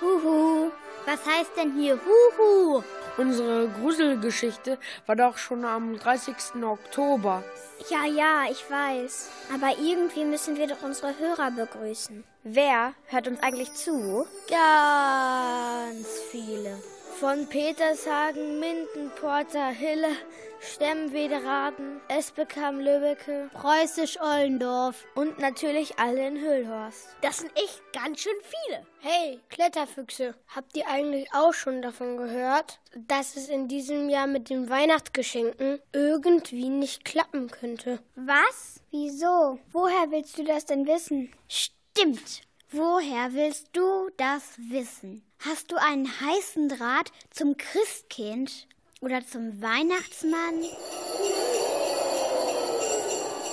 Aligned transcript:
Huhu. 0.00 0.70
Was 1.06 1.26
heißt 1.26 1.56
denn 1.56 1.74
hier 1.78 1.98
Huhu? 1.98 2.82
Unsere 3.16 3.68
Gruselgeschichte 3.68 4.78
war 5.06 5.16
doch 5.16 5.36
schon 5.38 5.64
am 5.64 5.98
30. 5.98 6.62
Oktober. 6.64 7.44
Ja, 7.88 8.06
ja, 8.06 8.44
ich 8.50 8.68
weiß. 8.70 9.30
Aber 9.54 9.76
irgendwie 9.78 10.24
müssen 10.24 10.56
wir 10.56 10.66
doch 10.66 10.82
unsere 10.82 11.16
Hörer 11.18 11.50
begrüßen. 11.50 12.24
Wer 12.42 12.94
hört 13.06 13.28
uns 13.28 13.42
eigentlich 13.42 13.72
zu? 13.74 14.26
Ganz 14.48 16.08
viele. 16.30 16.78
Von 17.20 17.46
Petershagen, 17.46 18.58
Minden, 18.58 19.10
Porter, 19.20 19.68
Hille, 19.68 20.16
Stemmwederaden, 20.60 22.00
Esbekam, 22.08 22.80
Lübbecke, 22.80 23.50
Preußisch-Ollendorf 23.54 25.04
und 25.14 25.38
natürlich 25.38 25.98
alle 25.98 26.26
in 26.26 26.40
Höhlhorst. 26.40 27.16
Das 27.22 27.38
sind 27.38 27.52
echt 27.56 27.80
ganz 27.92 28.20
schön 28.20 28.34
viele. 28.42 28.84
Hey, 28.98 29.40
Kletterfüchse, 29.48 30.34
habt 30.48 30.76
ihr 30.76 30.88
eigentlich 30.88 31.32
auch 31.32 31.54
schon 31.54 31.82
davon 31.82 32.16
gehört, 32.16 32.80
dass 32.96 33.36
es 33.36 33.48
in 33.48 33.68
diesem 33.68 34.08
Jahr 34.08 34.26
mit 34.26 34.50
den 34.50 34.68
Weihnachtsgeschenken 34.68 35.80
irgendwie 35.92 36.68
nicht 36.68 37.04
klappen 37.04 37.48
könnte? 37.48 38.00
Was? 38.16 38.80
Wieso? 38.90 39.60
Woher 39.70 40.10
willst 40.10 40.36
du 40.36 40.44
das 40.44 40.66
denn 40.66 40.86
wissen? 40.86 41.32
Stimmt. 41.48 42.42
Woher 42.70 43.32
willst 43.32 43.68
du 43.72 44.10
das 44.16 44.58
wissen? 44.58 45.24
Hast 45.46 45.70
du 45.70 45.76
einen 45.76 46.06
heißen 46.06 46.70
Draht 46.70 47.12
zum 47.28 47.58
Christkind 47.58 48.66
oder 49.02 49.26
zum 49.26 49.60
Weihnachtsmann? 49.60 50.62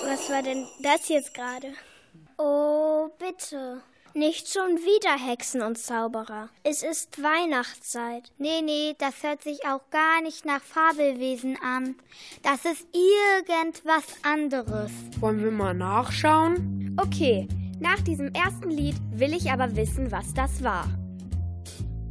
Was 0.05 0.30
war 0.30 0.41
denn 0.41 0.66
das 0.81 1.09
jetzt 1.09 1.34
gerade? 1.34 1.73
Oh, 2.38 3.09
bitte. 3.20 3.81
Nicht 4.14 4.48
schon 4.48 4.77
wieder 4.77 5.17
Hexen 5.17 5.62
und 5.62 5.77
Zauberer. 5.77 6.48
Es 6.64 6.81
ist 6.81 7.22
Weihnachtszeit. 7.22 8.31
Nee, 8.38 8.62
nee, 8.62 8.95
das 8.97 9.22
hört 9.23 9.44
sich 9.44 9.66
auch 9.66 9.89
gar 9.89 10.22
nicht 10.22 10.45
nach 10.45 10.62
Fabelwesen 10.62 11.58
an. 11.62 11.95
Das 12.42 12.64
ist 12.64 12.88
irgendwas 12.94 14.06
anderes. 14.23 14.92
Wollen 15.19 15.44
wir 15.44 15.52
mal 15.52 15.73
nachschauen? 15.73 16.97
Okay, 17.02 17.50
nach 17.81 18.00
diesem 18.00 18.34
ersten 18.34 18.69
Lied 18.69 18.95
will 19.12 19.34
ich 19.34 19.52
aber 19.52 19.75
wissen, 19.75 20.09
was 20.09 20.34
das 20.34 20.64
war. 20.64 20.88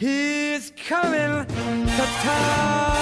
He's 0.00 0.72
coming 0.88 1.44
to 1.44 2.04
town. 2.22 3.00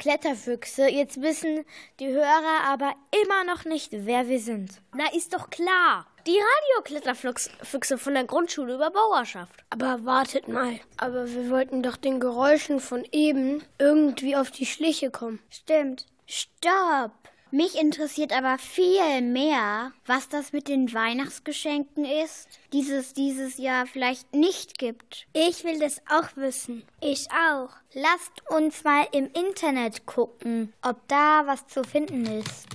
Kletterfüchse. 0.00 0.88
Jetzt 0.88 1.22
wissen 1.22 1.64
die 2.00 2.08
Hörer 2.08 2.64
aber 2.66 2.92
immer 3.22 3.44
noch 3.44 3.64
nicht, 3.64 3.90
wer 3.92 4.26
wir 4.26 4.40
sind. 4.40 4.82
Na, 4.96 5.04
ist 5.14 5.32
doch 5.32 5.48
klar. 5.48 6.06
Die 6.26 6.36
Radiokletterfüchse 6.80 7.98
von 7.98 8.14
der 8.14 8.24
Grundschule 8.24 8.74
über 8.74 8.90
Bauerschaft. 8.90 9.64
Aber 9.70 10.04
wartet 10.04 10.48
mal. 10.48 10.80
Aber 10.96 11.32
wir 11.32 11.50
wollten 11.50 11.84
doch 11.84 11.96
den 11.96 12.18
Geräuschen 12.18 12.80
von 12.80 13.04
eben 13.12 13.62
irgendwie 13.78 14.34
auf 14.34 14.50
die 14.50 14.66
Schliche 14.66 15.12
kommen. 15.12 15.38
Stimmt. 15.50 16.06
Stopp. 16.26 17.12
Mich 17.52 17.76
interessiert 17.76 18.32
aber 18.32 18.58
viel 18.58 19.22
mehr, 19.22 19.90
was 20.06 20.28
das 20.28 20.52
mit 20.52 20.68
den 20.68 20.94
Weihnachtsgeschenken 20.94 22.04
ist, 22.04 22.48
dieses 22.72 23.12
dieses 23.12 23.58
Jahr 23.58 23.86
vielleicht 23.86 24.32
nicht 24.32 24.78
gibt. 24.78 25.26
Ich 25.32 25.64
will 25.64 25.80
das 25.80 26.00
auch 26.08 26.36
wissen. 26.36 26.84
Ich 27.00 27.26
auch. 27.32 27.70
Lasst 27.92 28.48
uns 28.50 28.84
mal 28.84 29.04
im 29.10 29.28
Internet 29.32 30.06
gucken, 30.06 30.72
ob 30.80 30.96
da 31.08 31.42
was 31.46 31.66
zu 31.66 31.82
finden 31.82 32.24
ist. 32.24 32.68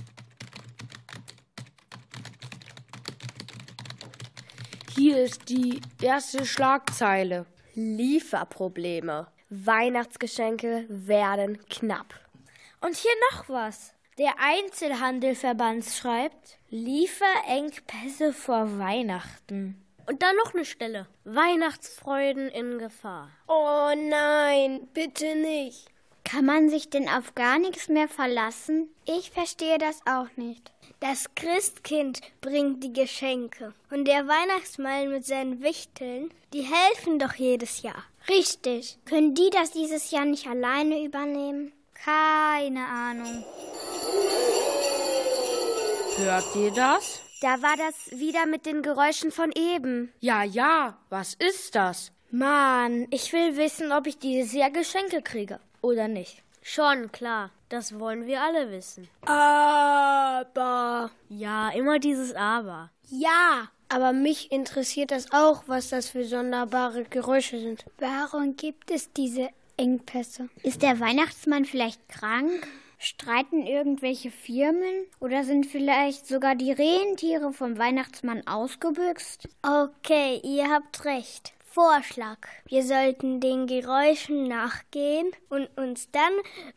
Hier 4.94 5.22
ist 5.24 5.48
die 5.48 5.80
erste 6.02 6.44
Schlagzeile. 6.44 7.46
Lieferprobleme. 7.74 9.26
Weihnachtsgeschenke 9.48 10.84
werden 10.88 11.58
knapp. 11.70 12.12
Und 12.82 12.94
hier 12.94 13.12
noch 13.30 13.48
was. 13.48 13.95
Der 14.18 14.32
Einzelhandelverband 14.38 15.84
schreibt 15.84 16.56
Lieferengpässe 16.70 18.32
vor 18.32 18.78
Weihnachten. 18.78 19.84
Und 20.06 20.22
dann 20.22 20.34
noch 20.36 20.54
eine 20.54 20.64
Stelle. 20.64 21.06
Weihnachtsfreuden 21.24 22.48
in 22.48 22.78
Gefahr. 22.78 23.28
Oh 23.46 23.90
nein, 23.94 24.88
bitte 24.94 25.36
nicht. 25.36 25.90
Kann 26.24 26.46
man 26.46 26.70
sich 26.70 26.88
denn 26.88 27.10
auf 27.10 27.34
gar 27.34 27.58
nichts 27.58 27.88
mehr 27.88 28.08
verlassen? 28.08 28.88
Ich 29.04 29.32
verstehe 29.32 29.76
das 29.76 30.00
auch 30.06 30.34
nicht. 30.36 30.72
Das 31.00 31.26
Christkind 31.34 32.22
bringt 32.40 32.82
die 32.82 32.94
Geschenke. 32.94 33.74
Und 33.90 34.06
der 34.06 34.26
Weihnachtsmann 34.26 35.10
mit 35.10 35.26
seinen 35.26 35.62
Wichteln, 35.62 36.30
die 36.54 36.62
helfen 36.62 37.18
doch 37.18 37.34
jedes 37.34 37.82
Jahr. 37.82 38.02
Richtig. 38.30 38.98
Können 39.04 39.34
die 39.34 39.50
das 39.50 39.72
dieses 39.72 40.10
Jahr 40.10 40.24
nicht 40.24 40.46
alleine 40.46 41.04
übernehmen? 41.04 41.72
Keine 42.04 42.86
Ahnung. 42.86 43.44
Hört 46.16 46.56
ihr 46.56 46.70
das? 46.70 47.20
Da 47.40 47.60
war 47.62 47.76
das 47.76 48.18
wieder 48.18 48.46
mit 48.46 48.64
den 48.64 48.82
Geräuschen 48.82 49.30
von 49.30 49.52
eben. 49.54 50.12
Ja, 50.20 50.42
ja, 50.42 50.96
was 51.10 51.34
ist 51.34 51.74
das? 51.74 52.12
Mann, 52.30 53.06
ich 53.10 53.32
will 53.32 53.56
wissen, 53.56 53.92
ob 53.92 54.06
ich 54.06 54.18
dieses 54.18 54.52
Jahr 54.52 54.70
Geschenke 54.70 55.22
kriege 55.22 55.60
oder 55.82 56.08
nicht. 56.08 56.42
Schon, 56.62 57.12
klar. 57.12 57.50
Das 57.68 57.98
wollen 57.98 58.26
wir 58.26 58.40
alle 58.42 58.70
wissen. 58.70 59.08
Aber. 59.24 61.10
Ja, 61.28 61.70
immer 61.70 61.98
dieses 61.98 62.34
Aber. 62.34 62.90
Ja. 63.08 63.68
Aber 63.88 64.12
mich 64.12 64.50
interessiert 64.50 65.12
das 65.12 65.30
auch, 65.32 65.62
was 65.66 65.90
das 65.90 66.08
für 66.08 66.24
sonderbare 66.24 67.04
Geräusche 67.04 67.60
sind. 67.60 67.84
Warum 67.98 68.56
gibt 68.56 68.90
es 68.90 69.12
diese 69.12 69.50
Engpässe? 69.76 70.48
Ist 70.62 70.82
der 70.82 71.00
Weihnachtsmann 71.00 71.64
vielleicht 71.64 72.08
krank? 72.08 72.66
Streiten 72.98 73.66
irgendwelche 73.66 74.30
Firmen? 74.30 75.06
Oder 75.20 75.44
sind 75.44 75.66
vielleicht 75.66 76.26
sogar 76.26 76.54
die 76.54 76.72
Rentiere 76.72 77.52
vom 77.52 77.78
Weihnachtsmann 77.78 78.46
ausgebüxt? 78.46 79.48
Okay, 79.62 80.40
ihr 80.42 80.70
habt 80.70 81.04
recht. 81.04 81.52
Vorschlag. 81.76 82.38
Wir 82.64 82.82
sollten 82.82 83.38
den 83.38 83.66
Geräuschen 83.66 84.44
nachgehen 84.44 85.30
und 85.50 85.68
uns 85.76 86.10
dann 86.10 86.32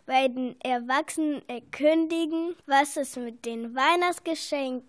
bei 0.06 0.28
den 0.28 0.60
Erwachsenen 0.60 1.42
erkündigen, 1.48 2.54
was 2.66 2.98
es 2.98 3.16
mit 3.16 3.46
den 3.46 3.74
Weihnachtsgeschenken 3.76 4.89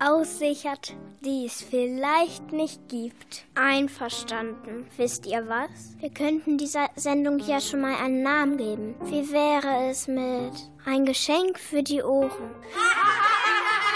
aussichert, 0.00 0.94
die 1.24 1.46
es 1.46 1.62
vielleicht 1.62 2.52
nicht 2.52 2.88
gibt. 2.88 3.44
Einverstanden. 3.54 4.86
Wisst 4.96 5.26
ihr 5.26 5.48
was? 5.48 5.96
Wir 6.00 6.10
könnten 6.10 6.58
dieser 6.58 6.88
Sendung 6.96 7.38
ja 7.38 7.60
schon 7.60 7.80
mal 7.80 7.96
einen 7.96 8.22
Namen 8.22 8.56
geben. 8.56 8.94
Wie 9.04 9.30
wäre 9.30 9.90
es 9.90 10.08
mit 10.08 10.52
ein 10.84 11.04
Geschenk 11.04 11.58
für 11.58 11.82
die 11.82 12.02
Ohren? 12.02 12.30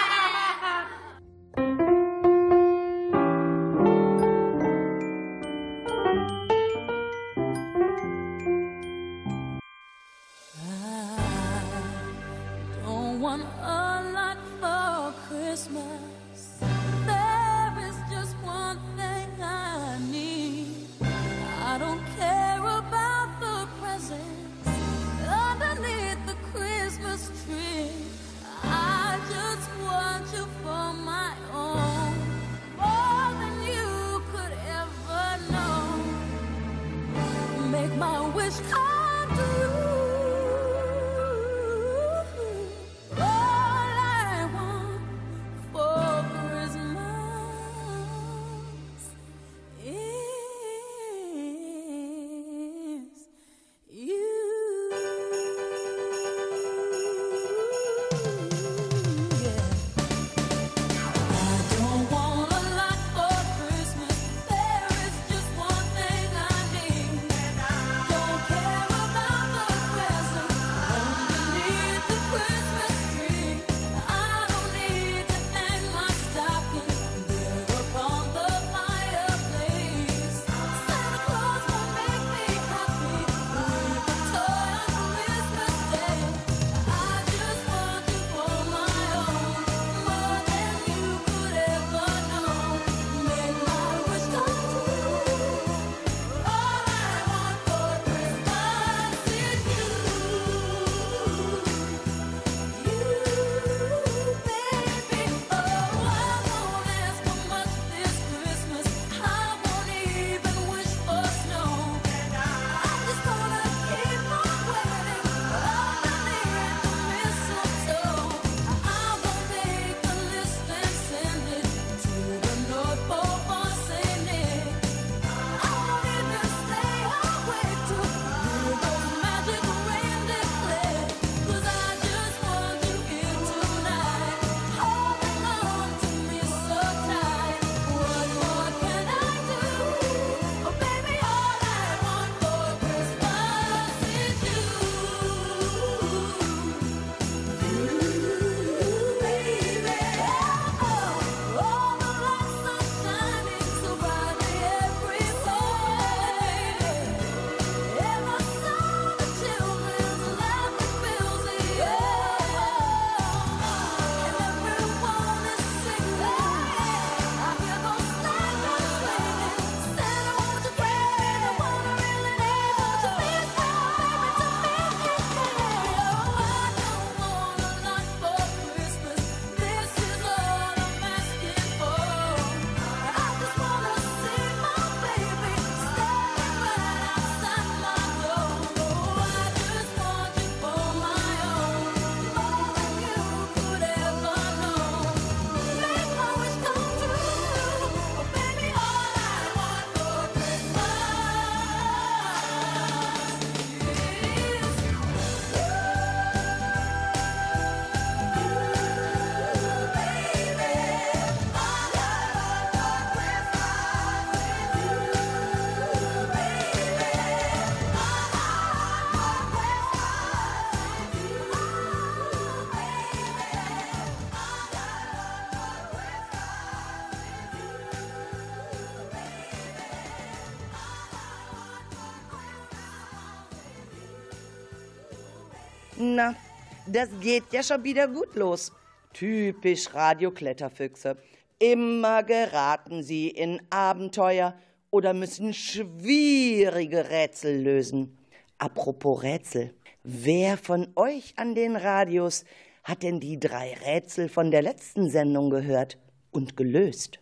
das 236.96 237.10
geht 237.20 237.52
ja 237.52 237.62
schon 237.62 237.84
wieder 237.84 238.08
gut 238.08 238.34
los. 238.36 238.72
Typisch 239.12 239.92
Radiokletterfüchse. 239.92 241.18
Immer 241.58 242.22
geraten 242.22 243.02
sie 243.02 243.28
in 243.28 243.60
Abenteuer 243.68 244.54
oder 244.90 245.12
müssen 245.12 245.52
schwierige 245.52 247.10
Rätsel 247.10 247.62
lösen. 247.62 248.16
Apropos 248.56 249.22
Rätsel, 249.22 249.74
wer 250.04 250.56
von 250.56 250.88
euch 250.96 251.34
an 251.36 251.54
den 251.54 251.76
Radios 251.76 252.46
hat 252.82 253.02
denn 253.02 253.20
die 253.20 253.38
drei 253.38 253.74
Rätsel 253.84 254.30
von 254.30 254.50
der 254.50 254.62
letzten 254.62 255.10
Sendung 255.10 255.50
gehört 255.50 255.98
und 256.30 256.56
gelöst? 256.56 257.20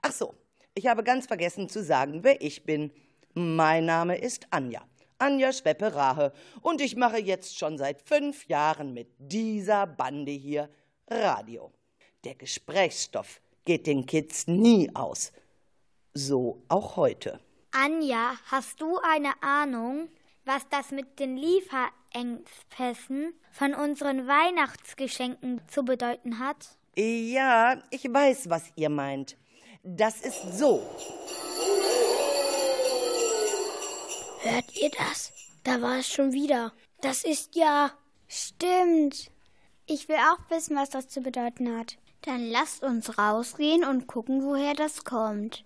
Ach 0.00 0.12
so, 0.12 0.32
ich 0.74 0.86
habe 0.86 1.04
ganz 1.04 1.26
vergessen 1.26 1.68
zu 1.68 1.82
sagen, 1.82 2.24
wer 2.24 2.40
ich 2.40 2.64
bin. 2.64 2.90
Mein 3.34 3.84
Name 3.84 4.16
ist 4.16 4.46
Anja. 4.50 4.82
Anja 5.22 5.52
Schweppe-Rahe. 5.52 6.32
Und 6.62 6.80
ich 6.80 6.96
mache 6.96 7.18
jetzt 7.18 7.56
schon 7.56 7.78
seit 7.78 8.02
fünf 8.02 8.48
Jahren 8.48 8.92
mit 8.92 9.08
dieser 9.18 9.86
Bande 9.86 10.32
hier 10.32 10.68
Radio. 11.08 11.72
Der 12.24 12.34
Gesprächsstoff 12.34 13.40
geht 13.64 13.86
den 13.86 14.04
Kids 14.04 14.48
nie 14.48 14.90
aus. 14.94 15.30
So 16.12 16.64
auch 16.68 16.96
heute. 16.96 17.38
Anja, 17.70 18.32
hast 18.46 18.80
du 18.80 18.98
eine 18.98 19.40
Ahnung, 19.42 20.08
was 20.44 20.68
das 20.68 20.90
mit 20.90 21.20
den 21.20 21.36
Lieferengpässen 21.36 23.32
von 23.52 23.74
unseren 23.74 24.26
Weihnachtsgeschenken 24.26 25.60
zu 25.68 25.84
bedeuten 25.84 26.40
hat? 26.40 26.76
Ja, 26.96 27.80
ich 27.90 28.12
weiß, 28.12 28.50
was 28.50 28.64
ihr 28.74 28.90
meint. 28.90 29.36
Das 29.84 30.20
ist 30.20 30.58
so. 30.58 30.82
Hört 34.42 34.76
ihr 34.76 34.90
das? 34.90 35.32
Da 35.62 35.80
war 35.80 35.98
es 35.98 36.08
schon 36.08 36.32
wieder. 36.32 36.72
Das 37.00 37.22
ist 37.22 37.54
ja. 37.54 37.92
Stimmt. 38.26 39.30
Ich 39.86 40.08
will 40.08 40.16
auch 40.16 40.50
wissen, 40.50 40.76
was 40.76 40.90
das 40.90 41.06
zu 41.06 41.20
bedeuten 41.20 41.78
hat. 41.78 41.96
Dann 42.22 42.50
lasst 42.50 42.82
uns 42.82 43.18
rausgehen 43.18 43.84
und 43.84 44.08
gucken, 44.08 44.44
woher 44.44 44.74
das 44.74 45.04
kommt. 45.04 45.64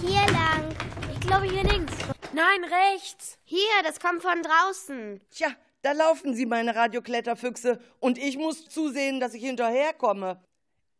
Hier 0.00 0.24
lang. 0.32 0.76
Ich 1.12 1.20
glaube 1.20 1.46
hier 1.46 1.64
links. 1.64 1.94
Nein, 2.32 2.64
rechts. 2.92 3.36
Hier, 3.42 3.58
das 3.82 3.98
kommt 3.98 4.22
von 4.22 4.40
draußen. 4.42 5.20
Tja, 5.30 5.48
da 5.82 5.92
laufen 5.92 6.34
sie, 6.34 6.46
meine 6.46 6.76
Radiokletterfüchse, 6.76 7.80
und 7.98 8.18
ich 8.18 8.38
muss 8.38 8.68
zusehen, 8.68 9.18
dass 9.18 9.34
ich 9.34 9.44
hinterherkomme. 9.44 10.40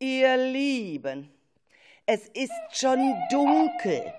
Ihr 0.01 0.37
Lieben, 0.37 1.33
es 2.07 2.27
ist 2.29 2.53
schon 2.73 3.15
dunkel. 3.31 4.13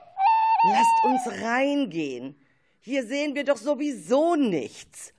Lasst 0.64 1.04
uns 1.04 1.42
reingehen. 1.42 2.36
Hier 2.82 3.06
sehen 3.06 3.36
wir 3.36 3.46
doch 3.46 3.58
sowieso 3.58 4.36
nichts. 4.36 5.14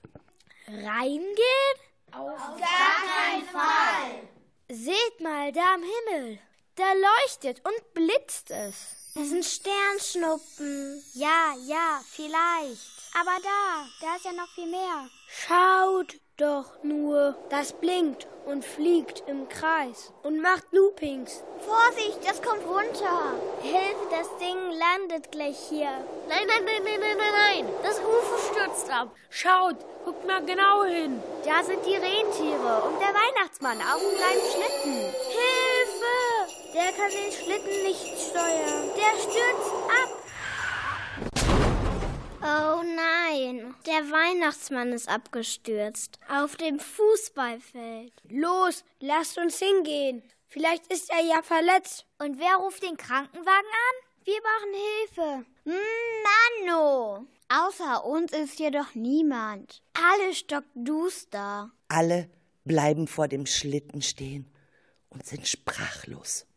Reingehen? 0.67 1.77
Auf 2.11 2.37
gar 2.59 2.97
keinen 3.07 3.45
Fall. 3.47 4.27
Seht 4.69 5.19
mal, 5.19 5.51
da 5.51 5.73
am 5.73 5.81
Himmel. 5.81 6.39
Da 6.75 6.93
leuchtet 6.93 7.61
und 7.65 7.93
blitzt 7.93 8.51
es. 8.51 8.95
Das 9.13 9.29
sind 9.29 9.43
Sternschnuppen. 9.43 11.03
Ja, 11.13 11.55
ja, 11.65 12.01
vielleicht. 12.09 12.91
Aber 13.19 13.37
da, 13.43 13.87
da 13.99 14.15
ist 14.15 14.25
ja 14.25 14.31
noch 14.31 14.47
viel 14.53 14.67
mehr. 14.67 15.09
Schaut 15.27 16.15
doch 16.41 16.65
nur. 16.81 17.35
Das 17.49 17.73
blinkt 17.73 18.27
und 18.45 18.65
fliegt 18.65 19.23
im 19.27 19.47
Kreis 19.47 20.11
und 20.23 20.41
macht 20.41 20.65
Loopings. 20.71 21.43
Vorsicht, 21.59 22.19
das 22.27 22.41
kommt 22.41 22.65
runter. 22.65 23.33
Hilfe, 23.61 24.07
das 24.09 24.27
Ding 24.39 24.57
landet 24.57 25.31
gleich 25.31 25.57
hier. 25.69 25.91
Nein, 26.27 26.47
nein, 26.47 26.65
nein, 26.65 26.81
nein, 26.83 26.99
nein, 26.99 27.17
nein, 27.17 27.65
nein. 27.65 27.73
Das 27.83 27.99
UFO 27.99 28.37
stürzt 28.51 28.89
ab. 28.91 29.09
Schaut, 29.29 29.77
guckt 30.03 30.25
mal 30.25 30.43
genau 30.43 30.83
hin. 30.83 31.21
Da 31.45 31.63
sind 31.63 31.85
die 31.85 31.95
Rentiere 31.95 32.81
und 32.87 32.99
der 32.99 33.13
Weihnachtsmann 33.13 33.77
auf 33.77 34.01
dem 34.01 34.17
kleinen 34.17 34.47
Schlitten. 34.51 34.93
Hilfe! 35.37 36.11
Der 36.73 36.91
kann 36.93 37.11
den 37.11 37.31
Schlitten 37.31 37.83
nicht 37.83 38.29
steuern. 38.29 38.89
Der 38.95 39.19
stürzt 39.19 39.73
ab. 39.87 40.20
Oh 42.43 42.81
nein, 42.81 43.75
der 43.85 44.09
Weihnachtsmann 44.09 44.93
ist 44.93 45.07
abgestürzt. 45.07 46.19
Auf 46.27 46.55
dem 46.55 46.79
Fußballfeld. 46.79 48.13
Los, 48.29 48.83
lasst 48.99 49.37
uns 49.37 49.59
hingehen. 49.59 50.23
Vielleicht 50.47 50.91
ist 50.91 51.11
er 51.11 51.23
ja 51.23 51.43
verletzt. 51.43 52.07
Und 52.17 52.39
wer 52.39 52.55
ruft 52.55 52.81
den 52.81 52.97
Krankenwagen 52.97 53.45
an? 53.45 54.25
Wir 54.25 54.39
brauchen 54.41 55.45
Hilfe. 55.45 55.45
Mano! 56.65 57.27
Außer 57.47 58.05
uns 58.05 58.31
ist 58.31 58.57
hier 58.57 58.71
doch 58.71 58.95
niemand. 58.95 59.83
Alle 59.93 60.33
stockduster. 60.33 61.69
Alle 61.89 62.27
bleiben 62.65 63.05
vor 63.05 63.27
dem 63.27 63.45
Schlitten 63.45 64.01
stehen 64.01 64.51
und 65.09 65.27
sind 65.27 65.47
sprachlos. 65.47 66.47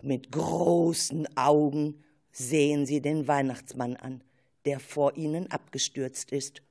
Mit 0.00 0.32
großen 0.32 1.36
Augen 1.36 2.02
sehen 2.32 2.84
sie 2.84 3.00
den 3.00 3.28
Weihnachtsmann 3.28 3.94
an 3.94 4.24
der 4.64 4.80
vor 4.80 5.16
ihnen 5.16 5.50
abgestürzt 5.50 6.32
ist, 6.32 6.62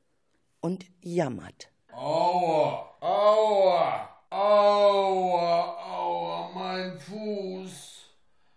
und 0.62 0.86
jammert. 1.01 1.69
Aua, 1.91 2.95
aua, 3.01 4.10
aua, 4.29 5.77
aua, 5.91 6.51
mein 6.53 7.00
Fuß. 7.00 8.05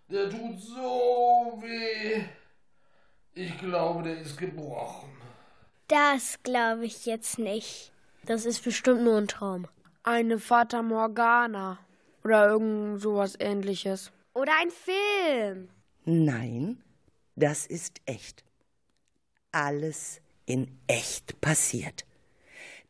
Der 0.09 0.29
tut 0.31 0.61
so 0.61 1.59
weh. 1.63 2.25
Ich 3.35 3.59
glaube, 3.59 4.03
der 4.05 4.21
ist 4.21 4.37
gebrochen. 4.37 5.11
Das 5.89 6.39
glaube 6.43 6.85
ich 6.85 7.07
jetzt 7.07 7.39
nicht. 7.39 7.91
Das 8.27 8.45
ist 8.45 8.63
bestimmt 8.63 9.03
nur 9.03 9.19
ein 9.19 9.29
Traum. 9.29 9.67
Eine 10.03 10.39
Fata 10.39 10.83
Morgana. 10.83 11.79
Oder 12.23 12.49
irgend 12.49 13.01
sowas 13.01 13.35
ähnliches. 13.39 14.13
Oder 14.35 14.53
ein 14.61 14.71
Film. 14.71 15.69
Nein, 16.05 16.83
das 17.37 17.67
ist 17.67 18.01
echt 18.07 18.45
alles 19.55 20.21
in 20.47 20.79
echt 20.87 21.41
passiert. 21.41 22.05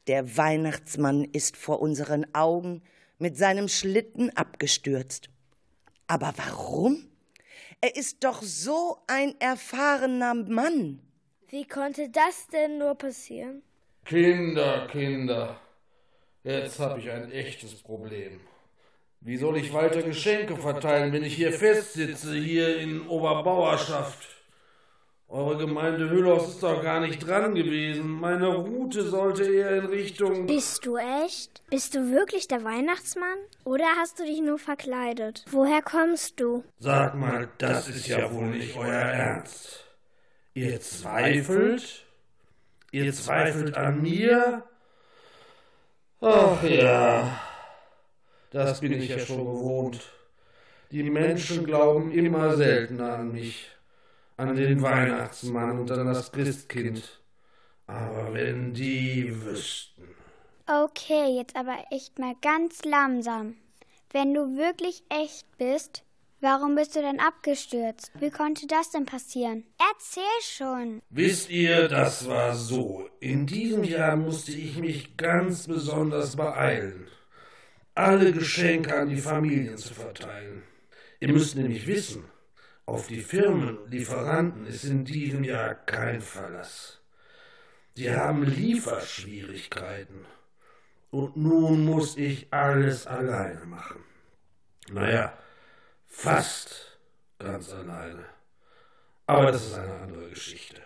Der 0.06 0.37
Weihnachtsmann 0.37 1.25
ist 1.25 1.56
vor 1.56 1.80
unseren 1.80 2.35
Augen 2.35 2.83
mit 3.18 3.37
seinem 3.37 3.68
Schlitten 3.68 4.30
abgestürzt. 4.37 5.30
Aber 6.06 6.35
warum? 6.37 7.09
Er 7.80 7.97
ist 7.97 8.25
doch 8.25 8.42
so 8.42 8.99
ein 9.06 9.35
erfahrener 9.40 10.35
Mann. 10.35 11.00
Wie 11.49 11.66
konnte 11.66 12.11
das 12.11 12.49
denn 12.49 12.78
nur 12.78 12.94
passieren? 12.97 13.62
Kinder, 14.04 14.87
Kinder, 14.90 15.61
jetzt 16.42 16.78
habe 16.78 17.00
ich 17.00 17.11
ein 17.11 17.30
echtes 17.30 17.75
Problem. 17.75 18.40
Wie 19.21 19.38
soll 19.38 19.56
ich 19.56 19.73
weiter 19.73 20.02
Geschenke 20.02 20.56
verteilen, 20.56 21.12
wenn 21.12 21.25
ich 21.25 21.35
hier 21.35 21.52
festsitze, 21.52 22.35
hier 22.35 22.78
in 22.78 23.09
Oberbauerschaft? 23.09 24.43
Eure 25.28 25.57
Gemeinde 25.57 26.11
Hüllos 26.11 26.49
ist 26.49 26.62
doch 26.62 26.83
gar 26.83 27.00
nicht 27.00 27.26
dran 27.26 27.54
gewesen. 27.54 28.09
Meine 28.09 28.49
Route 28.54 29.02
sollte 29.02 29.45
eher 29.45 29.78
in 29.78 29.87
Richtung. 29.87 30.47
Bist 30.47 30.85
du 30.87 30.97
echt? 30.97 31.62
Bist 31.71 31.95
du 31.95 32.12
wirklich 32.12 32.47
der 32.47 32.62
Weihnachtsmann? 32.62 33.38
Oder 33.64 33.87
hast 33.97 34.21
du 34.21 34.25
dich 34.25 34.40
nur 34.40 34.59
verkleidet? 34.59 35.45
Woher 35.50 35.83
kommst 35.83 36.38
du? 36.38 36.62
Sag 36.78 37.14
mal, 37.14 37.49
das 37.59 37.88
ist 37.88 38.07
ja 38.07 38.33
wohl 38.33 38.47
nicht 38.47 38.76
euer 38.76 38.93
Ernst. 38.93 39.85
Ihr 40.52 40.81
zweifelt? 40.81 42.04
Ihr 42.93 43.12
zweifelt 43.12 43.76
an 43.76 44.02
mir? 44.02 44.62
Ach 46.21 46.62
ja, 46.62 47.40
das 48.50 48.81
bin 48.81 48.93
ich 48.93 49.09
ja 49.09 49.19
schon 49.19 49.45
gewohnt. 49.45 50.00
Die 50.93 51.02
Menschen 51.02 51.66
glauben 51.66 52.12
immer 52.12 52.57
seltener 52.57 53.14
an 53.14 53.33
mich 53.33 53.75
an 54.37 54.57
den 54.57 54.83
Weihnachtsmann 54.83 55.79
und 55.79 55.91
an 55.91 56.07
das 56.07 56.33
Christkind. 56.33 57.21
Aber 57.87 58.33
wenn 58.33 58.73
die 58.73 59.33
wüssten. 59.45 60.09
Okay, 60.67 61.37
jetzt 61.37 61.57
aber 61.57 61.76
echt 61.91 62.19
mal 62.19 62.35
ganz 62.41 62.85
langsam. 62.85 63.57
Wenn 64.11 64.33
du 64.33 64.57
wirklich 64.57 65.03
echt 65.11 65.47
bist, 65.59 66.03
warum 66.41 66.75
bist 66.75 66.97
du 66.97 67.03
denn 67.03 67.21
abgestürzt? 67.21 68.12
Wie 68.19 68.31
konnte 68.31 68.67
das 68.67 68.91
denn 68.91 69.05
passieren? 69.05 69.64
Erzähl 69.79 70.23
schon. 70.43 71.03
Wisst 71.11 71.50
ihr, 71.50 71.88
das 71.88 72.26
war 72.29 72.55
so. 72.55 73.09
In 73.21 73.47
diesem 73.47 73.85
Jahr 73.85 74.17
musste 74.17 74.53
ich 74.53 74.79
mich 74.79 75.17
ganz 75.17 75.67
besonders 75.67 76.37
beeilen, 76.37 77.09
alle 77.95 78.33
Geschenke 78.33 78.97
an 78.97 79.11
die 79.11 79.21
Familien 79.21 79.76
zu 79.76 79.95
verteilen. 79.95 80.62
Ihr 81.21 81.33
müsst 81.33 81.57
nämlich 81.57 81.87
wissen, 81.87 82.25
auf 82.87 83.07
die 83.07 83.23
Firmen, 83.23 83.79
Lieferanten 83.88 84.67
ist 84.67 84.85
in 84.85 85.05
diesem 85.05 85.45
Jahr 85.45 85.75
kein 85.75 86.21
Verlass. 86.21 87.00
Die 87.97 88.11
haben 88.11 88.45
Lieferschwierigkeiten. 88.45 90.26
Und 91.11 91.37
nun 91.37 91.85
muss 91.85 92.17
ich 92.17 92.53
alles 92.53 93.07
alleine 93.07 93.64
machen. 93.67 94.05
Naja, 94.91 95.33
fast 96.07 96.99
ganz 97.38 97.73
alleine. 97.73 98.25
Aber 99.26 99.53
das 99.53 99.67
ist 99.67 99.75
eine 99.75 99.95
andere 99.95 100.29
Geschichte. 100.29 100.83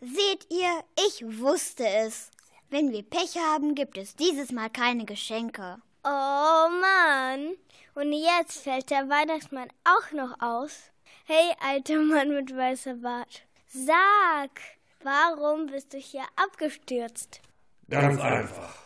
Seht 0.00 0.46
ihr, 0.50 0.84
ich 1.06 1.24
wusste 1.40 1.86
es. 1.86 2.30
Wenn 2.68 2.92
wir 2.92 3.02
Pech 3.02 3.36
haben, 3.38 3.74
gibt 3.74 3.96
es 3.96 4.14
dieses 4.14 4.52
Mal 4.52 4.68
keine 4.68 5.06
Geschenke. 5.06 5.78
Oh 6.04 6.68
Mann. 6.80 7.56
Und 7.94 8.12
jetzt 8.12 8.62
fällt 8.62 8.90
der 8.90 9.08
Weihnachtsmann 9.08 9.68
auch 9.84 10.12
noch 10.12 10.40
aus. 10.40 10.90
Hey, 11.26 11.54
alter 11.58 12.02
Mann 12.02 12.34
mit 12.34 12.54
weißer 12.54 12.96
Bart. 12.96 13.46
Sag, 13.66 14.60
warum 15.02 15.64
bist 15.68 15.94
du 15.94 15.96
hier 15.96 16.24
abgestürzt? 16.36 17.40
Ganz 17.88 18.20
einfach. 18.20 18.76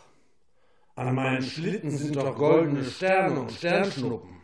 An 0.95 1.17
meinen 1.17 1.43
Schlitten 1.43 1.91
sind 1.91 2.15
doch 2.15 2.37
goldene 2.37 2.85
Sterne 2.85 3.41
und 3.41 3.51
Sternschnuppen. 3.51 4.41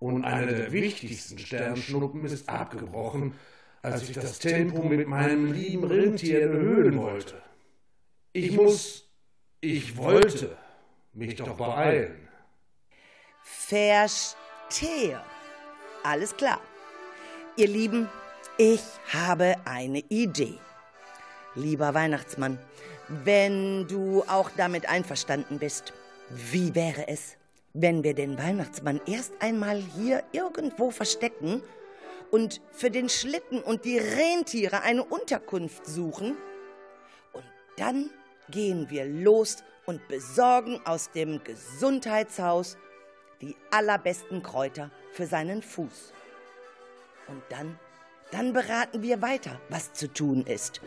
Und 0.00 0.24
einer 0.24 0.52
der 0.52 0.72
wichtigsten 0.72 1.38
Sternschnuppen 1.38 2.24
ist 2.24 2.48
abgebrochen, 2.48 3.38
als 3.82 4.08
ich 4.08 4.16
das 4.16 4.40
Tempo 4.40 4.82
mit 4.82 5.06
meinem 5.06 5.52
lieben 5.52 5.84
Rentier 5.84 6.40
erhöhen 6.40 6.98
wollte. 6.98 7.40
Ich 8.32 8.50
muss, 8.50 9.08
ich 9.60 9.96
wollte 9.96 10.56
mich 11.12 11.36
doch 11.36 11.56
beeilen. 11.56 12.28
Verstehe. 13.44 15.22
Alles 16.06 16.36
klar. 16.36 16.60
Ihr 17.56 17.66
Lieben, 17.66 18.08
ich 18.58 18.80
habe 19.12 19.56
eine 19.64 20.04
Idee. 20.08 20.54
Lieber 21.56 21.94
Weihnachtsmann, 21.94 22.60
wenn 23.08 23.88
du 23.88 24.22
auch 24.28 24.50
damit 24.56 24.88
einverstanden 24.88 25.58
bist, 25.58 25.92
wie 26.30 26.76
wäre 26.76 27.08
es, 27.08 27.36
wenn 27.74 28.04
wir 28.04 28.14
den 28.14 28.38
Weihnachtsmann 28.38 29.00
erst 29.06 29.32
einmal 29.40 29.78
hier 29.96 30.22
irgendwo 30.30 30.92
verstecken 30.92 31.60
und 32.30 32.60
für 32.70 32.92
den 32.92 33.08
Schlitten 33.08 33.60
und 33.60 33.84
die 33.84 33.98
Rentiere 33.98 34.82
eine 34.82 35.02
Unterkunft 35.02 35.86
suchen? 35.86 36.36
Und 37.32 37.44
dann 37.78 38.10
gehen 38.48 38.90
wir 38.90 39.06
los 39.06 39.56
und 39.86 40.06
besorgen 40.06 40.80
aus 40.84 41.10
dem 41.10 41.42
Gesundheitshaus 41.42 42.76
die 43.40 43.56
allerbesten 43.72 44.44
Kräuter 44.44 44.92
für 45.16 45.26
seinen 45.26 45.62
Fuß. 45.62 46.12
Und 47.28 47.42
dann, 47.48 47.78
dann 48.30 48.52
beraten 48.52 49.02
wir 49.02 49.22
weiter, 49.22 49.58
was 49.70 49.94
zu 49.94 50.12
tun 50.12 50.44
ist. 50.46 50.82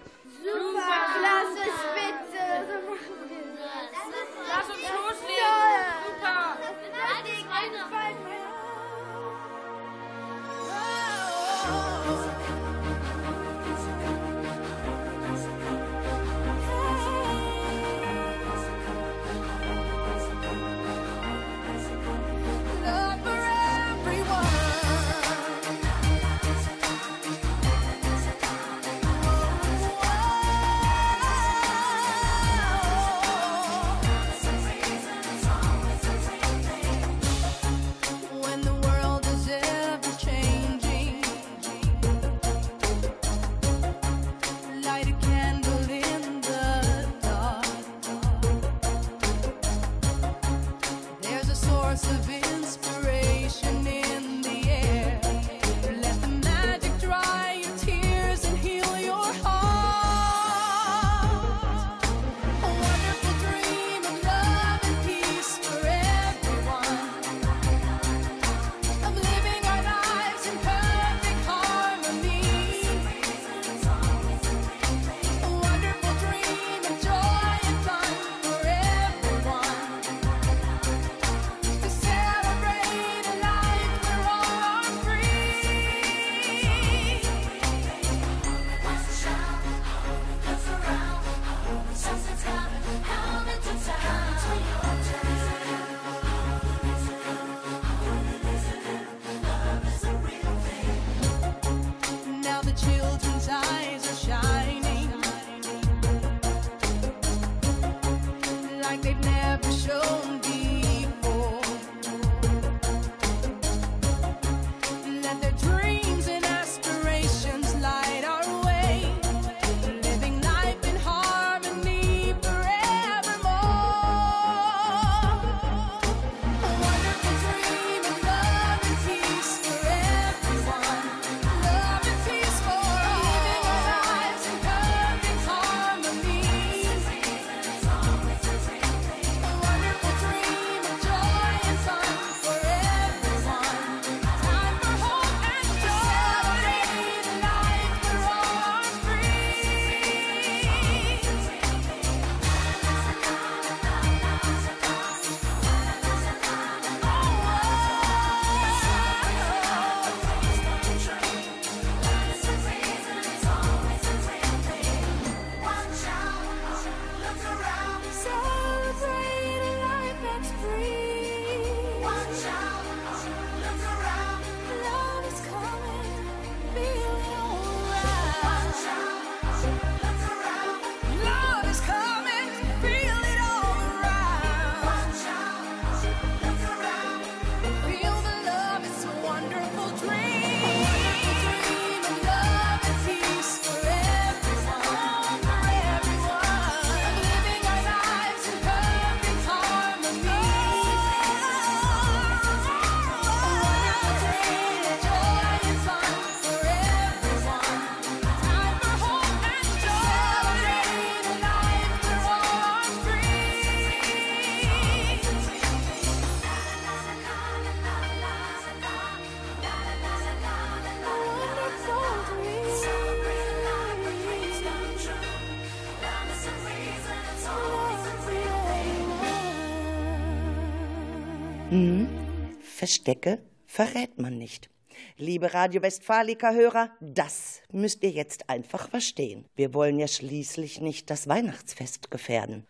Verstecke 232.89 233.37
verrät 233.67 234.17
man 234.17 234.39
nicht. 234.39 234.67
Liebe 235.15 235.53
Radio 235.53 235.83
Westfalica-Hörer, 235.83 236.89
das 236.99 237.61
müsst 237.71 238.01
ihr 238.01 238.09
jetzt 238.09 238.49
einfach 238.49 238.89
verstehen. 238.89 239.45
Wir 239.55 239.75
wollen 239.75 239.99
ja 239.99 240.07
schließlich 240.07 240.81
nicht 240.81 241.11
das 241.11 241.27
Weihnachtsfest 241.27 242.09
gefährden. 242.09 242.65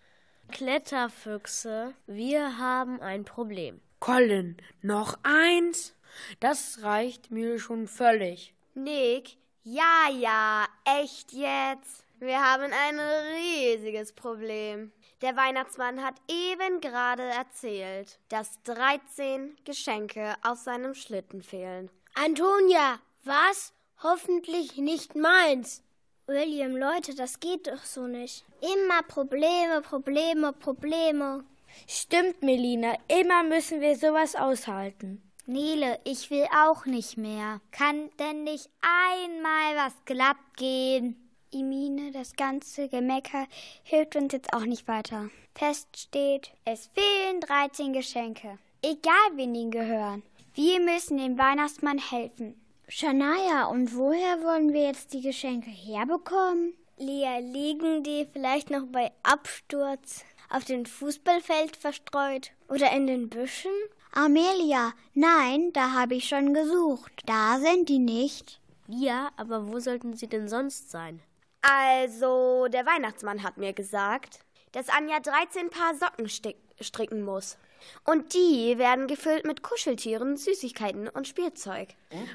Kletterfüchse, 0.52 1.94
wir 2.06 2.58
haben 2.58 3.00
ein 3.00 3.24
Problem. 3.24 3.80
Colin, 4.02 4.58
noch 4.82 5.18
eins? 5.24 5.96
Das 6.42 6.84
reicht 6.84 7.32
mir 7.32 7.58
schon 7.58 7.88
völlig. 7.88 8.54
Nick, 8.74 9.38
ja, 9.64 10.10
ja, 10.20 10.68
echt 11.00 11.32
jetzt? 11.32 12.04
Wir 12.20 12.42
haben 12.42 12.74
ein 12.74 13.00
riesiges 13.00 14.12
Problem. 14.12 14.92
Der 15.22 15.36
Weihnachtsmann 15.36 16.04
hat 16.04 16.16
eben 16.30 16.80
gerade 16.80 17.24
erzählt, 17.24 18.20
dass 18.30 18.62
13 18.64 19.58
Geschenke 19.66 20.36
auf 20.44 20.60
seinem 20.60 20.94
Schlitten 20.96 21.44
fehlen. 21.44 21.90
Antonia, 22.16 23.00
was? 23.26 23.74
Hoffentlich 24.02 24.78
nicht 24.78 25.16
meins. 25.16 25.84
William, 26.26 26.78
Leute, 26.78 27.16
das 27.16 27.42
geht 27.42 27.68
doch 27.68 27.84
so 27.84 28.08
nicht. 28.08 28.46
Immer 28.62 29.04
Probleme, 29.04 29.82
Probleme, 29.82 30.54
Probleme. 30.54 31.44
Stimmt, 31.88 32.42
Melina, 32.42 32.96
immer 33.08 33.44
müssen 33.44 33.82
wir 33.82 33.98
sowas 33.98 34.36
aushalten. 34.36 35.22
Nele, 35.46 36.00
ich 36.06 36.30
will 36.30 36.46
auch 36.64 36.86
nicht 36.86 37.18
mehr. 37.18 37.60
Kann 37.72 38.10
denn 38.20 38.44
nicht 38.44 38.70
einmal 38.82 39.76
was 39.86 39.94
glatt 40.06 40.38
gehen? 40.56 41.29
Imine, 41.52 42.12
das 42.12 42.36
ganze 42.36 42.90
Gemecker 42.90 43.48
hilft 43.82 44.16
uns 44.16 44.34
jetzt 44.34 44.54
auch 44.54 44.66
nicht 44.66 44.88
weiter. 44.88 45.30
Fest 45.56 45.88
steht, 45.98 46.52
es 46.64 46.92
fehlen 46.94 47.42
13 47.42 47.92
Geschenke. 47.92 48.60
Egal, 48.84 49.32
wen 49.34 49.56
ihnen 49.56 49.72
gehören. 49.72 50.22
Wir 50.54 50.80
müssen 50.80 51.18
dem 51.18 51.40
Weihnachtsmann 51.40 51.98
helfen. 51.98 52.54
Shania, 52.88 53.66
und 53.66 53.96
woher 53.96 54.44
wollen 54.44 54.74
wir 54.74 54.84
jetzt 54.84 55.12
die 55.14 55.22
Geschenke 55.22 55.72
herbekommen? 55.72 56.74
Lea, 56.98 57.40
liegen 57.40 58.04
die 58.04 58.28
vielleicht 58.32 58.70
noch 58.70 58.86
bei 58.86 59.12
Absturz 59.24 60.24
auf 60.50 60.66
dem 60.66 60.86
Fußballfeld 60.86 61.78
verstreut 61.78 62.52
oder 62.68 62.92
in 62.92 63.08
den 63.08 63.30
Büschen? 63.30 63.72
Amelia, 64.12 64.94
nein, 65.16 65.72
da 65.74 65.94
habe 65.94 66.16
ich 66.16 66.28
schon 66.28 66.54
gesucht. 66.54 67.24
Da 67.26 67.60
sind 67.60 67.90
die 67.90 68.00
nicht. 68.00 68.60
Ja, 68.88 69.30
aber 69.36 69.68
wo 69.68 69.80
sollten 69.80 70.16
sie 70.16 70.28
denn 70.28 70.48
sonst 70.48 70.92
sein? 70.92 71.22
Also, 71.62 72.68
der 72.70 72.86
Weihnachtsmann 72.86 73.44
hat 73.44 73.58
mir 73.58 73.74
gesagt, 73.74 74.40
dass 74.72 74.90
Anja 74.90 75.20
13 75.20 75.70
Paar 75.70 75.96
Socken 75.96 76.30
stick- 76.30 76.58
stricken 76.80 77.24
muss. 77.24 77.58
Und 78.06 78.34
die 78.34 78.78
werden 78.78 79.08
gefüllt 79.08 79.46
mit 79.46 79.64
Kuscheltieren, 79.64 80.38
Süßigkeiten 80.38 81.08
und 81.08 81.28
Spielzeug. 81.28 81.90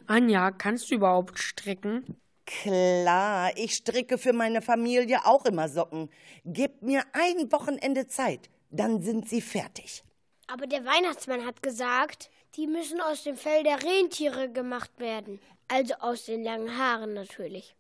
Anja, 0.07 0.51
kannst 0.51 0.91
du 0.91 0.95
überhaupt 0.97 1.39
stricken? 1.39 2.19
Klar, 2.47 3.53
ich 3.57 3.75
stricke 3.75 4.19
für 4.19 4.33
meine 4.33 4.61
Familie 4.63 5.25
auch 5.25 5.45
immer 5.47 5.69
Socken. 5.69 6.11
Gebt 6.45 6.83
mir 6.83 7.03
ein 7.13 7.51
Wochenende 7.53 8.07
Zeit, 8.07 8.51
dann 8.71 9.03
sind 9.03 9.29
sie 9.29 9.41
fertig. 9.41 10.03
Aber 10.47 10.67
der 10.67 10.85
Weihnachtsmann 10.85 11.47
hat 11.47 11.63
gesagt, 11.63 12.31
die 12.57 12.67
müssen 12.67 13.01
aus 13.01 13.23
dem 13.23 13.37
Fell 13.37 13.63
der 13.65 13.83
Rentiere 13.83 14.51
gemacht 14.51 14.91
werden. 14.99 15.41
Also 15.69 15.95
aus 16.01 16.27
den 16.27 16.43
langen 16.45 16.77
Haaren 16.77 17.15
natürlich. 17.15 17.75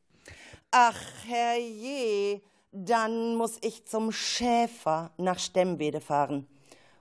Ach, 0.76 1.00
herrje, 1.28 2.42
dann 2.72 3.36
muss 3.36 3.58
ich 3.60 3.84
zum 3.84 4.10
Schäfer 4.10 5.12
nach 5.18 5.38
Stemmwede 5.38 6.00
fahren 6.00 6.48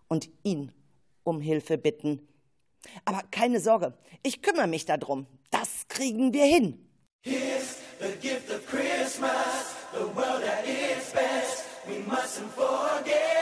und 0.08 0.30
ihn 0.44 0.72
um 1.24 1.42
Hilfe 1.42 1.80
bitten. 1.80 2.28
Aber 3.04 3.24
keine 3.32 3.60
Sorge, 3.60 3.98
ich 4.22 4.44
kümmere 4.44 4.68
mich 4.68 4.86
darum. 4.86 5.26
Das 5.50 5.88
kriegen 5.88 6.32
wir 6.34 6.46
hin. 6.46 6.88
Who 12.56 13.33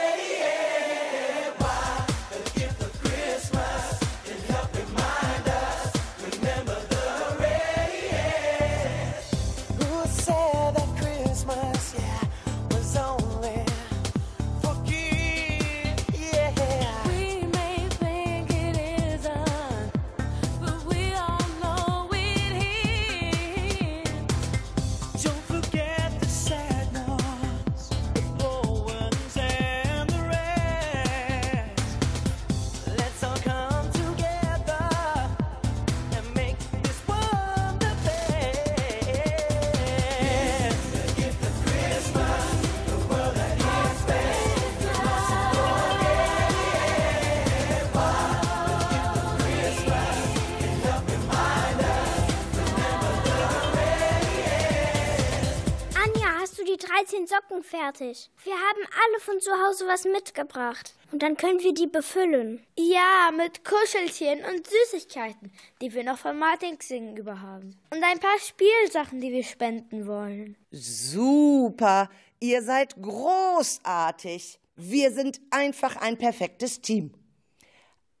Socken 57.52 57.62
fertig? 57.62 58.30
Wir 58.44 58.54
haben 58.54 58.86
alle 58.86 59.20
von 59.20 59.40
zu 59.40 59.50
Hause 59.50 59.86
was 59.86 60.04
mitgebracht. 60.04 60.94
Und 61.10 61.22
dann 61.22 61.36
können 61.36 61.60
wir 61.60 61.74
die 61.74 61.86
befüllen. 61.86 62.64
Ja, 62.78 63.30
mit 63.36 63.64
Kuscheltieren 63.64 64.40
und 64.44 64.66
Süßigkeiten, 64.66 65.52
die 65.80 65.92
wir 65.92 66.04
noch 66.04 66.18
von 66.18 66.38
Martins 66.38 66.88
Singen 66.88 67.16
über 67.16 67.40
haben. 67.40 67.78
Und 67.90 68.02
ein 68.02 68.18
paar 68.18 68.38
Spielsachen, 68.38 69.20
die 69.20 69.32
wir 69.32 69.44
spenden 69.44 70.06
wollen. 70.06 70.56
Super, 70.70 72.08
ihr 72.40 72.62
seid 72.62 73.00
großartig. 73.00 74.58
Wir 74.76 75.12
sind 75.12 75.40
einfach 75.50 75.96
ein 75.96 76.16
perfektes 76.16 76.80
Team. 76.80 77.12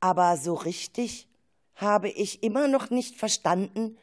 Aber 0.00 0.36
so 0.36 0.54
richtig 0.54 1.28
habe 1.76 2.10
ich 2.10 2.42
immer 2.42 2.68
noch 2.68 2.90
nicht 2.90 3.16
verstanden, 3.16 3.96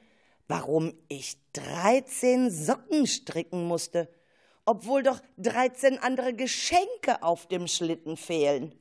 warum 0.48 0.94
ich 1.08 1.38
13 1.54 2.50
Socken 2.50 3.06
stricken 3.06 3.68
musste, 3.68 4.10
obwohl 4.70 5.02
doch 5.02 5.20
13 5.38 5.98
andere 5.98 6.36
Geschenke 6.36 7.24
auf 7.24 7.48
dem 7.48 7.68
Schlitten 7.68 8.18
fehlen. 8.18 8.76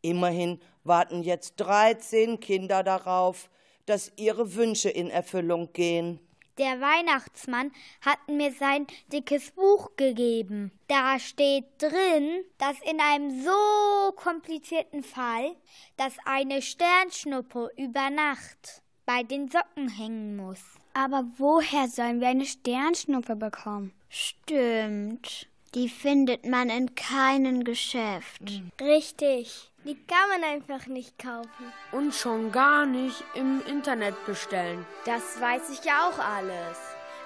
Immerhin 0.00 0.60
warten 0.84 1.24
jetzt 1.24 1.56
13 1.56 2.38
Kinder 2.38 2.84
darauf, 2.84 3.50
dass 3.86 4.12
ihre 4.14 4.54
Wünsche 4.54 4.88
in 4.88 5.10
Erfüllung 5.10 5.72
gehen. 5.72 6.20
Der 6.56 6.80
Weihnachtsmann 6.80 7.72
hat 8.00 8.28
mir 8.28 8.52
sein 8.52 8.86
dickes 9.12 9.50
Buch 9.50 9.90
gegeben. 9.96 10.70
Da 10.86 11.18
steht 11.18 11.64
drin, 11.78 12.44
dass 12.58 12.76
in 12.88 13.00
einem 13.00 13.42
so 13.42 14.12
komplizierten 14.12 15.02
Fall, 15.02 15.56
dass 15.96 16.12
eine 16.26 16.62
Sternschnuppe 16.62 17.72
über 17.76 18.08
Nacht 18.10 18.82
bei 19.04 19.24
den 19.24 19.48
Socken 19.48 19.88
hängen 19.88 20.36
muss. 20.36 20.62
Aber 20.94 21.24
woher 21.38 21.88
sollen 21.88 22.20
wir 22.20 22.28
eine 22.28 22.46
Sternschnuppe 22.46 23.34
bekommen? 23.34 23.92
Stimmt. 24.18 25.46
Die 25.74 25.90
findet 25.90 26.46
man 26.46 26.70
in 26.70 26.94
keinem 26.94 27.64
Geschäft. 27.64 28.40
Richtig. 28.80 29.70
Die 29.84 29.94
kann 30.06 30.30
man 30.30 30.42
einfach 30.42 30.86
nicht 30.86 31.18
kaufen. 31.18 31.70
Und 31.92 32.14
schon 32.14 32.50
gar 32.50 32.86
nicht 32.86 33.22
im 33.34 33.62
Internet 33.66 34.14
bestellen. 34.24 34.86
Das 35.04 35.38
weiß 35.38 35.68
ich 35.68 35.84
ja 35.84 36.08
auch 36.08 36.18
alles. 36.18 36.78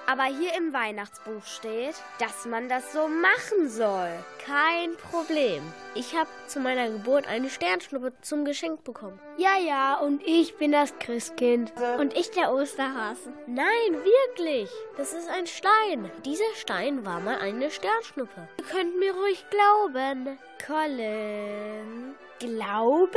Aber 0.07 0.23
hier 0.23 0.53
im 0.57 0.73
Weihnachtsbuch 0.73 1.45
steht, 1.45 1.95
dass 2.19 2.45
man 2.45 2.67
das 2.67 2.91
so 2.91 3.07
machen 3.07 3.69
soll. 3.69 4.11
Kein 4.45 4.95
Problem. 4.97 5.61
Ich 5.95 6.15
habe 6.15 6.29
zu 6.47 6.59
meiner 6.59 6.89
Geburt 6.89 7.27
eine 7.27 7.49
Sternschnuppe 7.49 8.13
zum 8.21 8.43
Geschenk 8.43 8.83
bekommen. 8.83 9.19
Ja, 9.37 9.57
ja, 9.57 9.95
und 9.95 10.21
ich 10.25 10.57
bin 10.57 10.71
das 10.71 10.97
Christkind. 10.99 11.71
Und 11.97 12.17
ich 12.17 12.31
der 12.31 12.53
Osterhase. 12.53 13.31
Nein, 13.47 13.93
wirklich. 13.93 14.69
Das 14.97 15.13
ist 15.13 15.29
ein 15.29 15.47
Stein. 15.47 16.11
Dieser 16.25 16.55
Stein 16.55 17.05
war 17.05 17.19
mal 17.19 17.37
eine 17.37 17.71
Sternschnuppe. 17.71 18.47
Ihr 18.57 18.65
könnt 18.65 18.99
mir 18.99 19.13
ruhig 19.13 19.45
glauben. 19.49 20.37
Colin. 20.65 22.15
Glauben? 22.39 23.11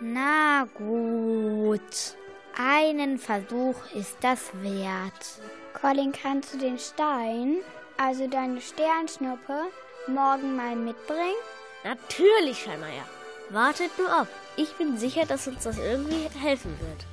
Na 0.00 0.66
gut. 0.74 2.16
Einen 2.56 3.18
Versuch 3.18 3.76
ist 3.94 4.16
das 4.20 4.50
wert. 4.62 5.40
Colin, 5.84 6.12
kannst 6.12 6.54
du 6.54 6.56
den 6.56 6.78
Stein, 6.78 7.58
also 7.98 8.26
deine 8.26 8.58
Sternschnuppe, 8.58 9.64
morgen 10.06 10.56
mal 10.56 10.74
mitbringen? 10.74 11.36
Natürlich, 11.84 12.62
Scheinmeier. 12.62 13.04
Wartet 13.50 13.90
nur 13.98 14.10
ab. 14.10 14.28
Ich 14.56 14.72
bin 14.78 14.96
sicher, 14.96 15.26
dass 15.26 15.46
uns 15.46 15.64
das 15.64 15.76
irgendwie 15.76 16.26
helfen 16.40 16.74
wird. 16.80 17.04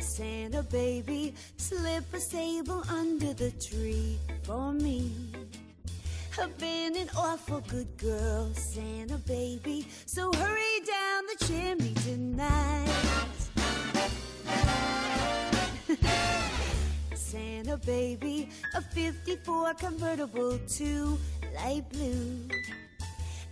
Santa 0.00 0.62
baby, 0.62 1.32
slip 1.56 2.12
a 2.12 2.18
sable 2.18 2.82
under 2.90 3.32
the 3.38 3.52
tree 3.60 4.16
for 4.44 4.72
me. 4.72 5.12
I've 6.36 6.58
been 6.58 6.96
an 6.96 7.08
awful 7.16 7.60
good 7.60 7.96
girl, 7.96 8.52
Santa 8.54 9.18
baby, 9.18 9.86
so 10.04 10.32
hurry 10.32 10.80
down 10.84 11.22
the 11.26 11.36
chimney 11.46 11.94
tonight. 12.02 12.90
Santa 17.14 17.76
baby, 17.76 18.48
a 18.74 18.82
54 18.82 19.74
convertible 19.74 20.58
to 20.58 21.18
light 21.54 21.88
blue. 21.90 22.48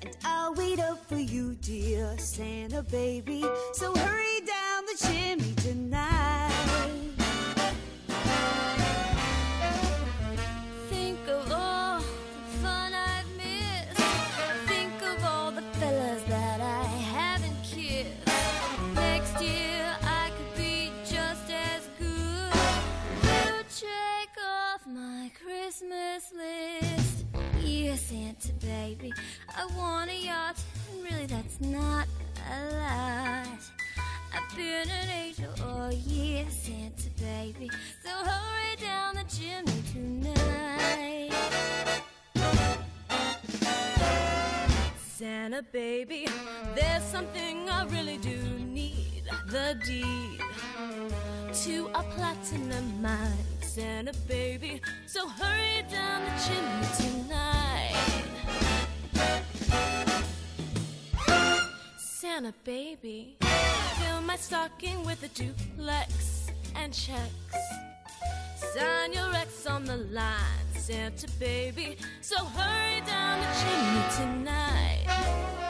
And 0.03 0.17
I'll 0.25 0.55
wait 0.55 0.81
up 0.81 1.07
for 1.07 1.19
you, 1.19 1.55
dear 1.61 2.19
Santa 2.19 2.83
baby. 2.83 3.45
So 3.75 3.95
hurry 3.95 4.41
down 4.41 4.87
the 4.87 5.07
chimney 5.07 5.55
tonight. 5.55 6.22
Baby, 45.73 46.29
there's 46.75 47.03
something 47.03 47.69
I 47.71 47.85
really 47.87 48.19
do 48.19 48.37
need. 48.61 49.25
The 49.47 49.79
deed 49.87 50.41
to 51.65 51.89
a 51.95 52.03
platinum 52.15 53.01
mine. 53.01 53.47
Santa 53.63 54.13
baby, 54.29 54.83
so 55.07 55.27
hurry 55.27 55.83
down 55.91 56.21
the 56.27 56.33
chimney 56.45 56.89
tonight. 56.99 57.97
Santa 61.97 62.53
baby, 62.65 63.39
fill 63.41 64.21
my 64.21 64.37
stocking 64.37 65.03
with 65.07 65.23
a 65.23 65.29
duplex 65.29 66.51
and 66.77 66.93
checks. 66.93 67.57
Sign 68.75 69.15
your 69.15 69.35
ex 69.35 69.67
on 69.67 69.85
the 69.87 69.97
line, 69.97 70.67
Santa 70.77 71.29
baby. 71.41 71.97
So 72.21 72.45
hurry 72.45 73.01
down 73.07 73.41
the 73.41 73.49
chimney 73.59 74.05
tonight. 74.17 75.62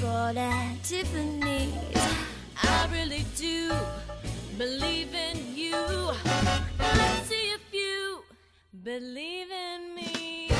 Bought 0.00 0.36
at 0.36 0.82
Tiffany's. 0.82 1.74
I 2.62 2.88
really 2.92 3.24
do 3.36 3.72
believe 4.56 5.14
in 5.14 5.54
you. 5.54 5.76
Let's 6.78 7.28
see 7.28 7.52
if 7.52 7.60
you 7.72 8.22
believe 8.82 9.48
in 9.50 9.94
me. 9.94 10.50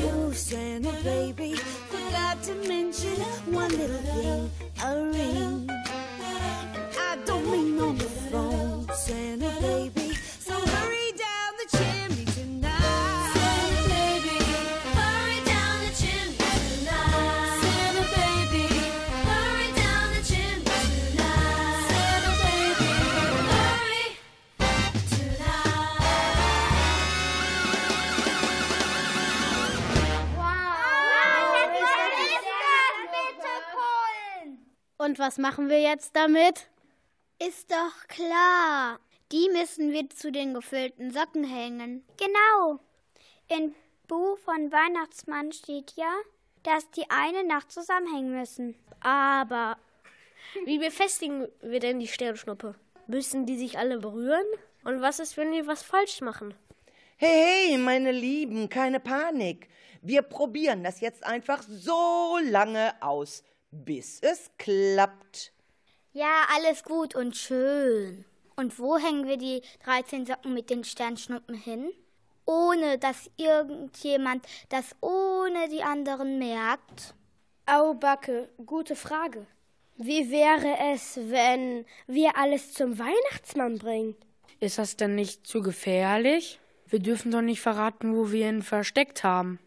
You, 0.00 0.32
Santa 0.32 0.92
baby, 1.04 1.54
forgot 1.54 2.42
to 2.44 2.54
mention 2.66 3.20
one 3.52 3.70
little 3.70 3.98
thing, 3.98 4.50
a 4.84 5.02
ring. 5.12 5.81
Und 35.12 35.18
was 35.18 35.36
machen 35.36 35.68
wir 35.68 35.78
jetzt 35.78 36.16
damit? 36.16 36.70
Ist 37.38 37.70
doch 37.70 38.08
klar. 38.08 38.98
Die 39.30 39.46
müssen 39.52 39.92
wir 39.92 40.08
zu 40.08 40.32
den 40.32 40.54
gefüllten 40.54 41.10
Socken 41.10 41.44
hängen. 41.44 42.02
Genau. 42.16 42.80
Im 43.48 43.74
Buch 44.08 44.38
von 44.38 44.72
Weihnachtsmann 44.72 45.52
steht 45.52 45.92
ja, 45.96 46.10
dass 46.62 46.90
die 46.92 47.10
eine 47.10 47.44
Nacht 47.44 47.70
zusammenhängen 47.70 48.32
müssen. 48.32 48.74
Aber 49.00 49.76
wie 50.64 50.78
befestigen 50.78 51.46
wir 51.60 51.80
denn 51.80 52.00
die 52.00 52.08
Sternschnuppe? 52.08 52.74
Müssen 53.06 53.44
die 53.44 53.58
sich 53.58 53.76
alle 53.76 53.98
berühren? 53.98 54.46
Und 54.82 55.02
was 55.02 55.20
ist, 55.20 55.36
wenn 55.36 55.52
wir 55.52 55.66
was 55.66 55.82
falsch 55.82 56.22
machen? 56.22 56.54
Hey, 57.18 57.68
hey, 57.68 57.76
meine 57.76 58.12
Lieben, 58.12 58.70
keine 58.70 58.98
Panik. 58.98 59.68
Wir 60.00 60.22
probieren 60.22 60.82
das 60.82 61.02
jetzt 61.02 61.22
einfach 61.22 61.62
so 61.68 62.38
lange 62.44 62.94
aus, 63.02 63.44
bis 63.72 64.20
es 64.20 64.50
klappt. 64.58 65.52
Ja, 66.12 66.46
alles 66.54 66.84
gut 66.84 67.16
und 67.16 67.36
schön. 67.36 68.24
Und 68.54 68.78
wo 68.78 68.98
hängen 68.98 69.26
wir 69.26 69.38
die 69.38 69.62
13 69.84 70.26
Socken 70.26 70.54
mit 70.54 70.70
den 70.70 70.84
Sternschnuppen 70.84 71.54
hin? 71.56 71.90
Ohne 72.44 72.98
dass 72.98 73.30
irgendjemand 73.36 74.46
das 74.68 74.94
ohne 75.00 75.68
die 75.70 75.82
anderen 75.82 76.38
merkt? 76.38 77.14
Au, 77.66 77.94
Backe, 77.94 78.50
gute 78.66 78.94
Frage. 78.94 79.46
Wie 79.96 80.30
wäre 80.30 80.92
es, 80.92 81.16
wenn 81.16 81.86
wir 82.06 82.36
alles 82.36 82.74
zum 82.74 82.98
Weihnachtsmann 82.98 83.78
bringen? 83.78 84.16
Ist 84.60 84.78
das 84.78 84.96
denn 84.96 85.14
nicht 85.14 85.46
zu 85.46 85.62
gefährlich? 85.62 86.58
Wir 86.88 86.98
dürfen 86.98 87.30
doch 87.30 87.40
nicht 87.40 87.60
verraten, 87.60 88.16
wo 88.16 88.32
wir 88.32 88.48
ihn 88.48 88.62
versteckt 88.62 89.24
haben. 89.24 89.58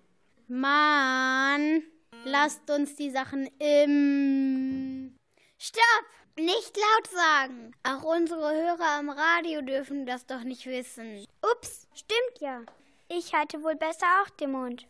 Mann, 0.48 1.82
lasst 2.26 2.70
uns 2.70 2.96
die 2.96 3.12
Sachen 3.12 3.50
im... 3.60 5.16
Stopp! 5.58 6.06
Nicht 6.38 6.76
laut 6.76 7.08
sagen. 7.08 7.72
Auch 7.84 8.04
unsere 8.04 8.54
Hörer 8.54 9.00
am 9.00 9.10
Radio 9.10 9.62
dürfen 9.62 10.06
das 10.06 10.26
doch 10.26 10.44
nicht 10.44 10.66
wissen. 10.66 11.26
Ups, 11.42 11.88
stimmt 11.94 12.42
ja. 12.42 12.62
Ich 13.08 13.34
halte 13.34 13.64
wohl 13.64 13.76
besser 13.76 14.06
auch 14.22 14.30
den 14.32 14.52
Mund. 14.52 14.86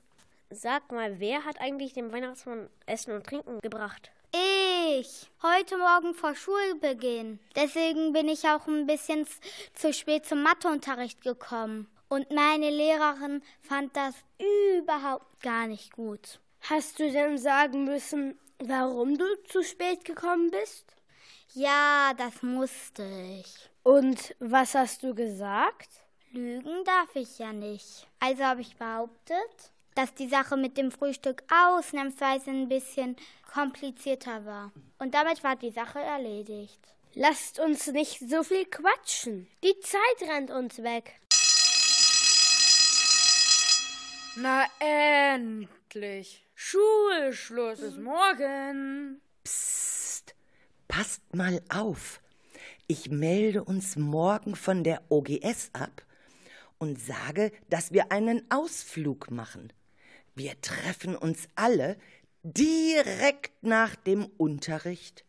Sag 0.50 0.92
mal, 0.92 1.20
wer 1.20 1.46
hat 1.46 1.62
eigentlich 1.62 1.94
dem 1.94 2.12
Weihnachtsmann 2.12 2.70
Essen 2.88 3.14
und 3.14 3.28
Trinken 3.28 3.60
gebracht? 3.60 4.10
Ich. 4.32 5.30
Heute 5.44 5.78
Morgen 5.78 6.16
vor 6.16 6.34
Schulbeginn. 6.34 7.40
Deswegen 7.56 8.12
bin 8.12 8.28
ich 8.28 8.48
auch 8.48 8.66
ein 8.68 8.88
bisschen 8.88 9.28
zu 9.74 9.94
spät 9.94 10.26
zum 10.26 10.42
Matheunterricht 10.42 11.22
gekommen. 11.22 11.88
Und 12.10 12.32
meine 12.32 12.70
Lehrerin 12.70 13.44
fand 13.62 13.96
das 13.96 14.16
überhaupt 14.78 15.42
gar 15.42 15.68
nicht 15.68 15.94
gut. 15.94 16.40
Hast 16.68 17.00
du 17.00 17.12
denn 17.12 17.38
sagen 17.38 17.84
müssen, 17.84 18.40
warum 18.58 19.20
du 19.20 19.26
zu 19.44 19.62
spät 19.64 20.04
gekommen 20.04 20.50
bist? 20.50 20.96
Ja, 21.54 22.12
das 22.18 22.42
musste 22.42 23.04
ich. 23.40 23.70
Und 23.84 24.36
was 24.40 24.74
hast 24.74 25.04
du 25.04 25.14
gesagt? 25.14 25.90
Lügen 26.32 26.84
darf 26.84 27.16
ich 27.16 27.38
ja 27.38 27.54
nicht. 27.54 28.08
Also 28.20 28.44
habe 28.44 28.62
ich 28.62 28.78
behauptet, 28.78 29.72
dass 29.94 30.16
die 30.16 30.28
Sache 30.28 30.58
mit 30.58 30.76
dem 30.76 30.90
Frühstück 30.90 31.44
ausnahmsweise 31.54 32.50
ein 32.50 32.68
bisschen 32.68 33.16
komplizierter 33.54 34.44
war. 34.48 34.72
Und 34.98 35.14
damit 35.14 35.44
war 35.44 35.56
die 35.56 35.70
Sache 35.70 36.00
erledigt. 36.00 36.80
Lasst 37.14 37.60
uns 37.60 37.86
nicht 37.88 38.28
so 38.28 38.42
viel 38.42 38.66
quatschen. 38.66 39.48
Die 39.64 39.80
Zeit 39.82 40.30
rennt 40.30 40.50
uns 40.50 40.82
weg. 40.82 41.22
Na 44.36 44.66
endlich. 44.80 46.45
Schulschluss 46.68 47.80
ist 47.80 48.00
morgen. 48.00 49.22
Psst, 49.44 50.34
passt 50.88 51.22
mal 51.36 51.62
auf. 51.70 52.20
Ich 52.88 53.12
melde 53.12 53.64
uns 53.64 53.98
morgen 53.98 54.56
von 54.56 54.84
der 54.84 55.04
OGS 55.10 55.70
ab 55.74 56.02
und 56.80 57.00
sage, 57.00 57.52
dass 57.70 57.92
wir 57.92 58.12
einen 58.12 58.50
Ausflug 58.50 59.30
machen. 59.30 59.72
Wir 60.34 60.60
treffen 60.60 61.16
uns 61.16 61.48
alle 61.54 61.98
direkt 62.42 63.62
nach 63.62 63.96
dem 63.96 64.26
Unterricht 64.26 65.24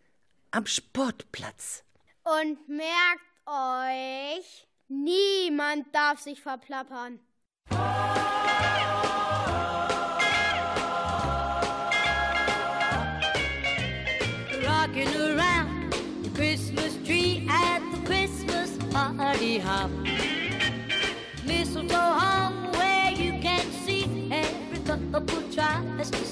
am 0.53 0.65
Sportplatz. 0.65 1.85
Und 2.25 2.67
merkt 2.67 3.29
euch, 3.45 4.67
niemand 4.89 5.95
darf 5.95 6.19
sich 6.19 6.41
verplappern. 6.41 7.21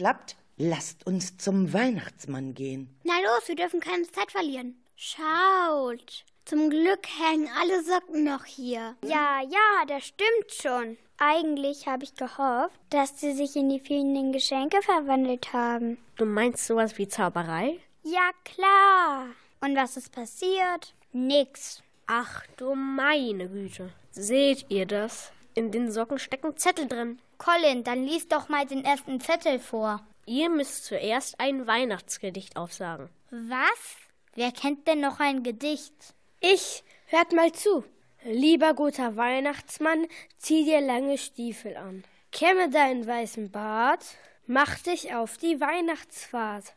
Geklappt? 0.00 0.36
Lasst 0.56 1.06
uns 1.06 1.36
zum 1.36 1.74
Weihnachtsmann 1.74 2.54
gehen. 2.54 2.88
Na 3.04 3.12
los, 3.20 3.48
wir 3.48 3.54
dürfen 3.54 3.80
keine 3.80 4.10
Zeit 4.10 4.32
verlieren. 4.32 4.82
Schaut, 4.96 6.24
zum 6.46 6.70
Glück 6.70 7.06
hängen 7.18 7.48
alle 7.60 7.82
Socken 7.82 8.24
noch 8.24 8.46
hier. 8.46 8.96
Ja, 9.04 9.40
ja, 9.42 9.84
das 9.88 10.06
stimmt 10.06 10.50
schon. 10.50 10.96
Eigentlich 11.18 11.86
habe 11.86 12.04
ich 12.04 12.14
gehofft, 12.14 12.80
dass 12.88 13.20
sie 13.20 13.32
sich 13.34 13.56
in 13.56 13.68
die 13.68 13.80
fehlenden 13.80 14.32
Geschenke 14.32 14.80
verwandelt 14.80 15.52
haben. 15.52 15.98
Du 16.16 16.24
meinst 16.24 16.66
sowas 16.66 16.96
wie 16.96 17.08
Zauberei? 17.08 17.78
Ja, 18.02 18.30
klar. 18.44 19.26
Und 19.60 19.76
was 19.76 19.98
ist 19.98 20.12
passiert? 20.12 20.94
Nix. 21.12 21.82
Ach 22.06 22.42
du 22.56 22.74
meine 22.74 23.48
Güte. 23.48 23.92
Seht 24.12 24.64
ihr 24.70 24.86
das? 24.86 25.30
In 25.54 25.72
den 25.72 25.90
Socken 25.90 26.18
stecken 26.18 26.56
Zettel 26.56 26.86
drin. 26.86 27.18
Colin, 27.38 27.84
dann 27.84 28.04
lies 28.04 28.28
doch 28.28 28.48
mal 28.48 28.66
den 28.66 28.84
ersten 28.84 29.20
Zettel 29.20 29.58
vor. 29.58 30.00
Ihr 30.26 30.48
müsst 30.48 30.84
zuerst 30.84 31.40
ein 31.40 31.66
Weihnachtsgedicht 31.66 32.56
aufsagen. 32.56 33.08
Was? 33.30 33.96
Wer 34.34 34.52
kennt 34.52 34.86
denn 34.86 35.00
noch 35.00 35.18
ein 35.18 35.42
Gedicht? 35.42 35.94
Ich, 36.40 36.84
hört 37.06 37.32
mal 37.32 37.52
zu. 37.52 37.84
Lieber 38.24 38.74
guter 38.74 39.16
Weihnachtsmann, 39.16 40.06
zieh 40.38 40.64
dir 40.64 40.80
lange 40.80 41.18
Stiefel 41.18 41.76
an. 41.76 42.04
Kämme 42.32 42.70
deinen 42.70 43.06
weißen 43.06 43.50
Bart, 43.50 44.04
mach 44.46 44.78
dich 44.78 45.14
auf 45.14 45.36
die 45.36 45.60
Weihnachtsfahrt. 45.60 46.74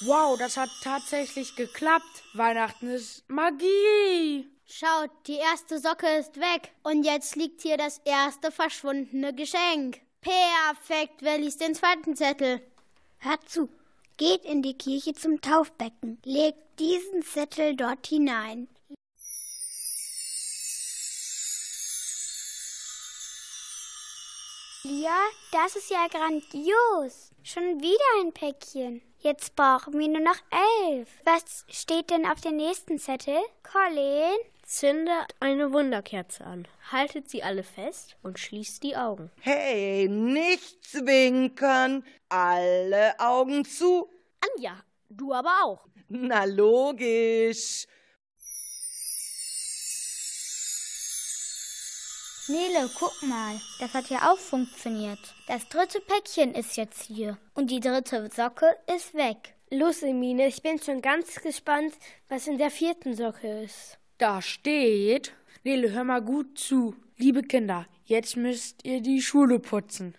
Wow, 0.00 0.36
das 0.38 0.58
hat 0.58 0.68
tatsächlich 0.82 1.56
geklappt. 1.56 2.22
Weihnachten 2.34 2.88
ist 2.88 3.24
Magie. 3.28 4.46
Schaut, 4.66 5.10
die 5.26 5.36
erste 5.36 5.78
Socke 5.78 6.06
ist 6.18 6.36
weg. 6.36 6.72
Und 6.82 7.04
jetzt 7.04 7.34
liegt 7.34 7.62
hier 7.62 7.78
das 7.78 8.02
erste 8.04 8.52
verschwundene 8.52 9.34
Geschenk. 9.34 10.00
Perfekt, 10.20 11.22
wer 11.22 11.38
liest 11.38 11.62
den 11.62 11.74
zweiten 11.74 12.14
Zettel? 12.14 12.60
Hört 13.18 13.48
zu. 13.48 13.70
Geht 14.18 14.44
in 14.44 14.60
die 14.60 14.76
Kirche 14.76 15.14
zum 15.14 15.40
Taufbecken. 15.40 16.18
Legt 16.24 16.78
diesen 16.78 17.22
Zettel 17.22 17.74
dort 17.74 18.06
hinein. 18.06 18.68
Ja, 24.82 25.20
das 25.52 25.74
ist 25.74 25.90
ja 25.90 26.06
grandios. 26.08 27.30
Schon 27.42 27.80
wieder 27.80 28.20
ein 28.20 28.32
Päckchen. 28.32 29.02
Jetzt 29.26 29.56
brauchen 29.56 29.98
wir 29.98 30.06
nur 30.06 30.20
noch 30.20 30.40
elf. 30.84 31.08
Was 31.24 31.64
steht 31.68 32.10
denn 32.10 32.26
auf 32.26 32.40
dem 32.40 32.54
nächsten 32.54 32.96
Zettel? 32.96 33.34
Colin? 33.64 34.36
Zündet 34.64 35.34
eine 35.40 35.72
Wunderkerze 35.72 36.44
an, 36.44 36.68
haltet 36.92 37.28
sie 37.28 37.42
alle 37.42 37.64
fest 37.64 38.16
und 38.22 38.38
schließt 38.38 38.84
die 38.84 38.96
Augen. 38.96 39.32
Hey, 39.40 40.06
nicht 40.08 40.84
zwinkern. 40.84 42.04
Alle 42.28 43.18
Augen 43.18 43.64
zu. 43.64 44.08
Anja, 44.54 44.76
du 45.10 45.32
aber 45.32 45.54
auch. 45.64 45.88
Na 46.08 46.44
logisch. 46.44 47.88
Nele, 52.48 52.88
guck 52.94 53.22
mal, 53.24 53.60
das 53.80 53.92
hat 53.92 54.08
ja 54.08 54.30
auch 54.30 54.38
funktioniert. 54.38 55.18
Das 55.48 55.68
dritte 55.68 56.00
Päckchen 56.00 56.54
ist 56.54 56.76
jetzt 56.76 57.02
hier 57.02 57.38
und 57.54 57.72
die 57.72 57.80
dritte 57.80 58.30
Socke 58.32 58.76
ist 58.94 59.14
weg. 59.14 59.54
Los, 59.68 60.02
Emine, 60.02 60.46
ich 60.46 60.62
bin 60.62 60.80
schon 60.80 61.02
ganz 61.02 61.40
gespannt, 61.42 61.94
was 62.28 62.46
in 62.46 62.56
der 62.56 62.70
vierten 62.70 63.16
Socke 63.16 63.64
ist. 63.64 63.98
Da 64.18 64.40
steht, 64.40 65.32
Nele, 65.64 65.90
hör 65.90 66.04
mal 66.04 66.22
gut 66.22 66.56
zu. 66.56 66.94
Liebe 67.16 67.42
Kinder, 67.42 67.86
jetzt 68.04 68.36
müsst 68.36 68.84
ihr 68.84 69.00
die 69.00 69.22
Schule 69.22 69.58
putzen. 69.58 70.14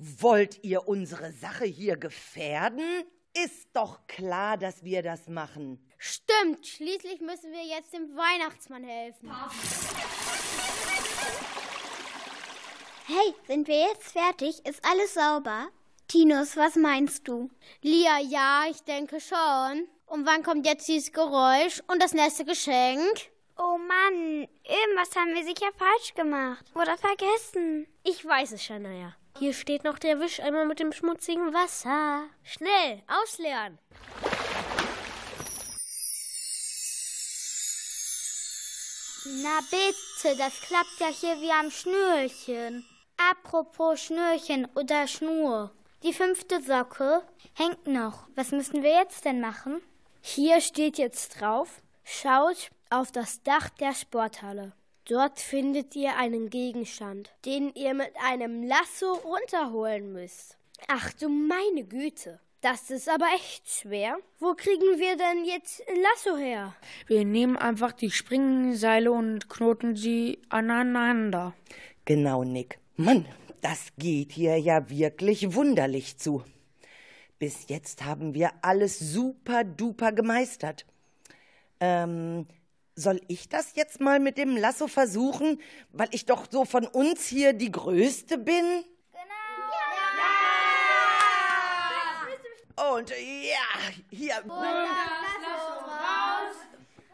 Wollt 0.00 0.64
ihr 0.64 0.88
unsere 0.88 1.30
Sache 1.32 1.66
hier 1.66 1.96
gefährden? 1.96 3.04
Ist 3.34 3.68
doch 3.74 4.06
klar, 4.06 4.56
dass 4.56 4.82
wir 4.82 5.02
das 5.02 5.28
machen. 5.28 5.78
Stimmt, 5.98 6.66
schließlich 6.66 7.20
müssen 7.20 7.52
wir 7.52 7.64
jetzt 7.64 7.92
dem 7.92 8.16
Weihnachtsmann 8.16 8.82
helfen. 8.82 9.30
Hey, 13.06 13.34
sind 13.46 13.68
wir 13.68 13.88
jetzt 13.88 14.12
fertig? 14.12 14.64
Ist 14.66 14.84
alles 14.84 15.14
sauber? 15.14 15.68
Tinus, 16.08 16.56
was 16.56 16.76
meinst 16.76 17.28
du? 17.28 17.50
Lia, 17.82 18.18
ja, 18.20 18.64
ich 18.70 18.82
denke 18.82 19.20
schon. 19.20 19.86
Und 20.06 20.26
wann 20.26 20.42
kommt 20.42 20.66
jetzt 20.66 20.88
dieses 20.88 21.12
Geräusch 21.12 21.82
und 21.86 22.02
das 22.02 22.14
nächste 22.14 22.44
Geschenk? 22.44 23.30
Oh 23.58 23.76
Mann, 23.76 24.48
irgendwas 24.64 25.14
haben 25.14 25.34
wir 25.34 25.44
sicher 25.44 25.70
falsch 25.76 26.14
gemacht 26.14 26.64
oder 26.74 26.96
vergessen. 26.96 27.86
Ich 28.02 28.24
weiß 28.24 28.52
es, 28.52 28.64
Shania. 28.64 29.14
Hier 29.40 29.54
steht 29.54 29.84
noch 29.84 29.98
der 29.98 30.20
Wischeimer 30.20 30.66
mit 30.66 30.80
dem 30.80 30.92
schmutzigen 30.92 31.54
Wasser. 31.54 32.24
Schnell, 32.44 33.02
ausleeren. 33.08 33.78
Na 39.42 39.60
bitte, 39.70 40.36
das 40.36 40.60
klappt 40.60 41.00
ja 41.00 41.06
hier 41.06 41.40
wie 41.40 41.50
am 41.52 41.70
Schnürchen. 41.70 42.84
Apropos 43.16 43.98
Schnürchen 44.02 44.68
oder 44.74 45.08
Schnur. 45.08 45.70
Die 46.02 46.12
fünfte 46.12 46.60
Socke 46.60 47.22
hängt 47.54 47.86
noch. 47.86 48.28
Was 48.34 48.50
müssen 48.50 48.82
wir 48.82 48.90
jetzt 48.90 49.24
denn 49.24 49.40
machen? 49.40 49.80
Hier 50.20 50.60
steht 50.60 50.98
jetzt 50.98 51.40
drauf, 51.40 51.80
schaut 52.04 52.70
auf 52.90 53.10
das 53.10 53.42
Dach 53.42 53.70
der 53.70 53.94
Sporthalle. 53.94 54.74
Dort 55.10 55.40
findet 55.40 55.96
ihr 55.96 56.16
einen 56.16 56.50
Gegenstand, 56.50 57.32
den 57.44 57.74
ihr 57.74 57.94
mit 57.94 58.12
einem 58.24 58.62
Lasso 58.62 59.12
runterholen 59.12 60.12
müsst. 60.12 60.56
Ach 60.86 61.12
du 61.14 61.28
meine 61.28 61.82
Güte. 61.82 62.38
Das 62.60 62.92
ist 62.92 63.08
aber 63.08 63.26
echt 63.34 63.68
schwer. 63.68 64.18
Wo 64.38 64.54
kriegen 64.54 65.00
wir 65.00 65.16
denn 65.16 65.44
jetzt 65.44 65.82
ein 65.88 65.96
Lasso 66.00 66.36
her? 66.36 66.76
Wir 67.08 67.24
nehmen 67.24 67.56
einfach 67.56 67.90
die 67.90 68.12
Springseile 68.12 69.10
und 69.10 69.50
knoten 69.50 69.96
sie 69.96 70.38
aneinander. 70.48 71.54
Genau, 72.04 72.44
Nick. 72.44 72.78
Mann, 72.94 73.26
das 73.62 73.88
geht 73.98 74.30
hier 74.30 74.58
ja 74.58 74.90
wirklich 74.90 75.56
wunderlich 75.56 76.18
zu. 76.18 76.44
Bis 77.40 77.66
jetzt 77.66 78.04
haben 78.04 78.32
wir 78.32 78.52
alles 78.62 79.00
super 79.00 79.64
duper 79.64 80.12
gemeistert. 80.12 80.86
Ähm, 81.80 82.46
soll 83.00 83.20
ich 83.28 83.48
das 83.48 83.74
jetzt 83.74 84.00
mal 84.00 84.20
mit 84.20 84.38
dem 84.38 84.56
Lasso 84.56 84.86
versuchen, 84.86 85.60
weil 85.92 86.08
ich 86.12 86.26
doch 86.26 86.46
so 86.50 86.64
von 86.64 86.86
uns 86.86 87.26
hier 87.26 87.52
die 87.52 87.72
Größte 87.72 88.38
bin? 88.38 88.84
Genau. 92.76 92.94
Und 92.94 93.10
ja, 93.10 93.68
hier. 94.10 94.42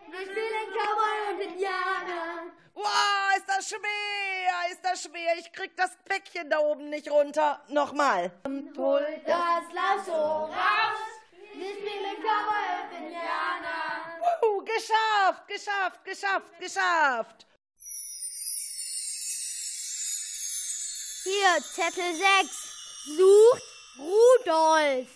Wir 0.09 0.21
spielen 0.23 0.69
Cowboy 0.73 1.35
und 1.35 1.41
Indianer. 1.41 2.53
Wow, 2.75 3.37
ist 3.37 3.49
das 3.49 3.69
schwer, 3.69 4.71
ist 4.71 4.85
das 4.85 5.03
schwer. 5.03 5.39
Ich 5.39 5.51
krieg 5.53 5.77
das 5.77 5.97
Päckchen 6.05 6.49
da 6.51 6.59
oben 6.59 6.91
nicht 6.91 7.11
runter. 7.11 7.61
Nochmal. 7.69 8.31
Hol 8.77 9.07
das 9.27 9.65
Lasso 9.73 10.45
raus. 10.45 11.17
Wir 11.55 11.73
spielen 11.73 12.17
Cowboy 12.21 12.69
und 12.83 12.93
Indianer. 13.03 14.21
Wuhu, 14.43 14.56
geschafft, 14.77 15.49
geschafft, 15.49 16.05
geschafft, 16.05 16.61
geschafft. 16.61 17.47
Hier, 21.25 21.63
Zettel 21.63 22.15
6. 22.15 22.77
Sucht 23.17 23.63
Rudolf. 23.99 25.09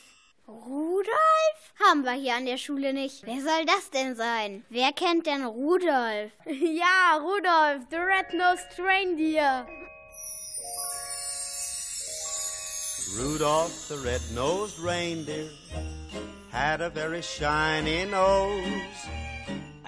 Rudolf? 0.49 1.59
Haben 1.79 2.05
wir 2.05 2.13
hier 2.13 2.35
an 2.35 2.47
der 2.47 2.57
Schule 2.57 2.93
nicht. 2.93 3.25
Wer 3.25 3.41
soll 3.41 3.65
das 3.67 3.91
denn 3.91 4.17
sein? 4.17 4.65
Wer 4.69 4.93
kennt 4.93 5.27
denn 5.27 5.45
Rudolf? 5.45 6.33
ja, 6.47 7.17
Rudolf, 7.21 7.85
the 7.91 7.97
red-nosed 7.97 8.79
reindeer. 8.79 9.67
Rudolph 13.19 13.89
the 13.89 13.97
red-nosed 13.99 14.79
reindeer 14.79 15.51
had 16.53 16.81
a 16.81 16.91
very 16.91 17.23
shiny 17.23 18.05
nose. 18.05 19.30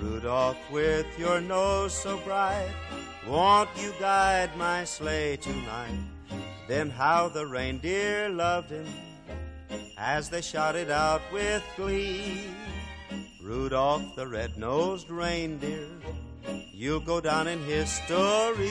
Rudolph, 0.00 0.58
with 0.70 1.06
your 1.18 1.40
nose 1.40 1.92
so 1.92 2.18
bright, 2.18 2.70
won't 3.26 3.68
you 3.76 3.92
guide 3.98 4.56
my 4.56 4.84
sleigh 4.84 5.36
tonight? 5.36 5.98
Then 6.68 6.88
how 6.88 7.28
the 7.28 7.46
reindeer 7.46 8.28
loved 8.28 8.70
him 8.70 8.86
as 9.96 10.30
they 10.30 10.40
shouted 10.40 10.90
out 10.90 11.22
with 11.32 11.64
glee. 11.76 12.44
Rudolph 13.42 14.14
the 14.14 14.28
red-nosed 14.28 15.10
reindeer, 15.10 15.88
you'll 16.72 17.00
go 17.00 17.20
down 17.20 17.48
in 17.48 17.60
history. 17.64 18.70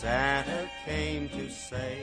Santa 0.00 0.68
came 0.84 1.28
to 1.28 1.48
say, 1.48 1.98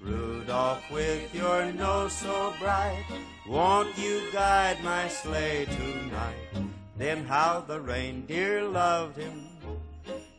Rudolph, 0.00 0.90
with 0.90 1.34
your 1.34 1.70
nose 1.72 2.14
so 2.14 2.54
bright, 2.58 3.04
won't 3.46 3.96
you 3.98 4.22
guide 4.32 4.82
my 4.82 5.06
sleigh 5.06 5.66
tonight? 5.66 6.66
Then 6.96 7.26
how 7.26 7.60
the 7.60 7.78
reindeer 7.78 8.62
loved 8.64 9.18
him 9.18 9.48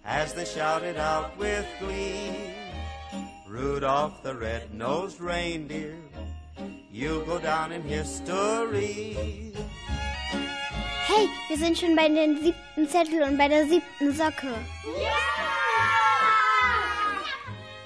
as 0.04 0.34
they 0.34 0.46
shouted 0.46 0.98
out 0.98 1.38
with 1.38 1.68
glee, 1.80 2.34
Rudolph 3.48 4.24
the 4.24 4.34
red-nosed 4.34 5.22
reindeer, 5.22 5.98
you'll 6.92 7.26
go 7.26 7.38
down 7.38 7.72
in 7.72 7.84
history. 7.84 9.54
Hey, 11.06 11.30
wir 11.48 11.58
sind 11.58 11.78
schon 11.78 11.96
bei 11.96 12.10
den 12.10 12.42
siebten 12.42 12.90
Zettel 12.90 13.22
und 13.22 13.38
bei 13.38 13.48
der 13.48 13.68
siebten 13.68 14.14
Socke. 14.14 14.56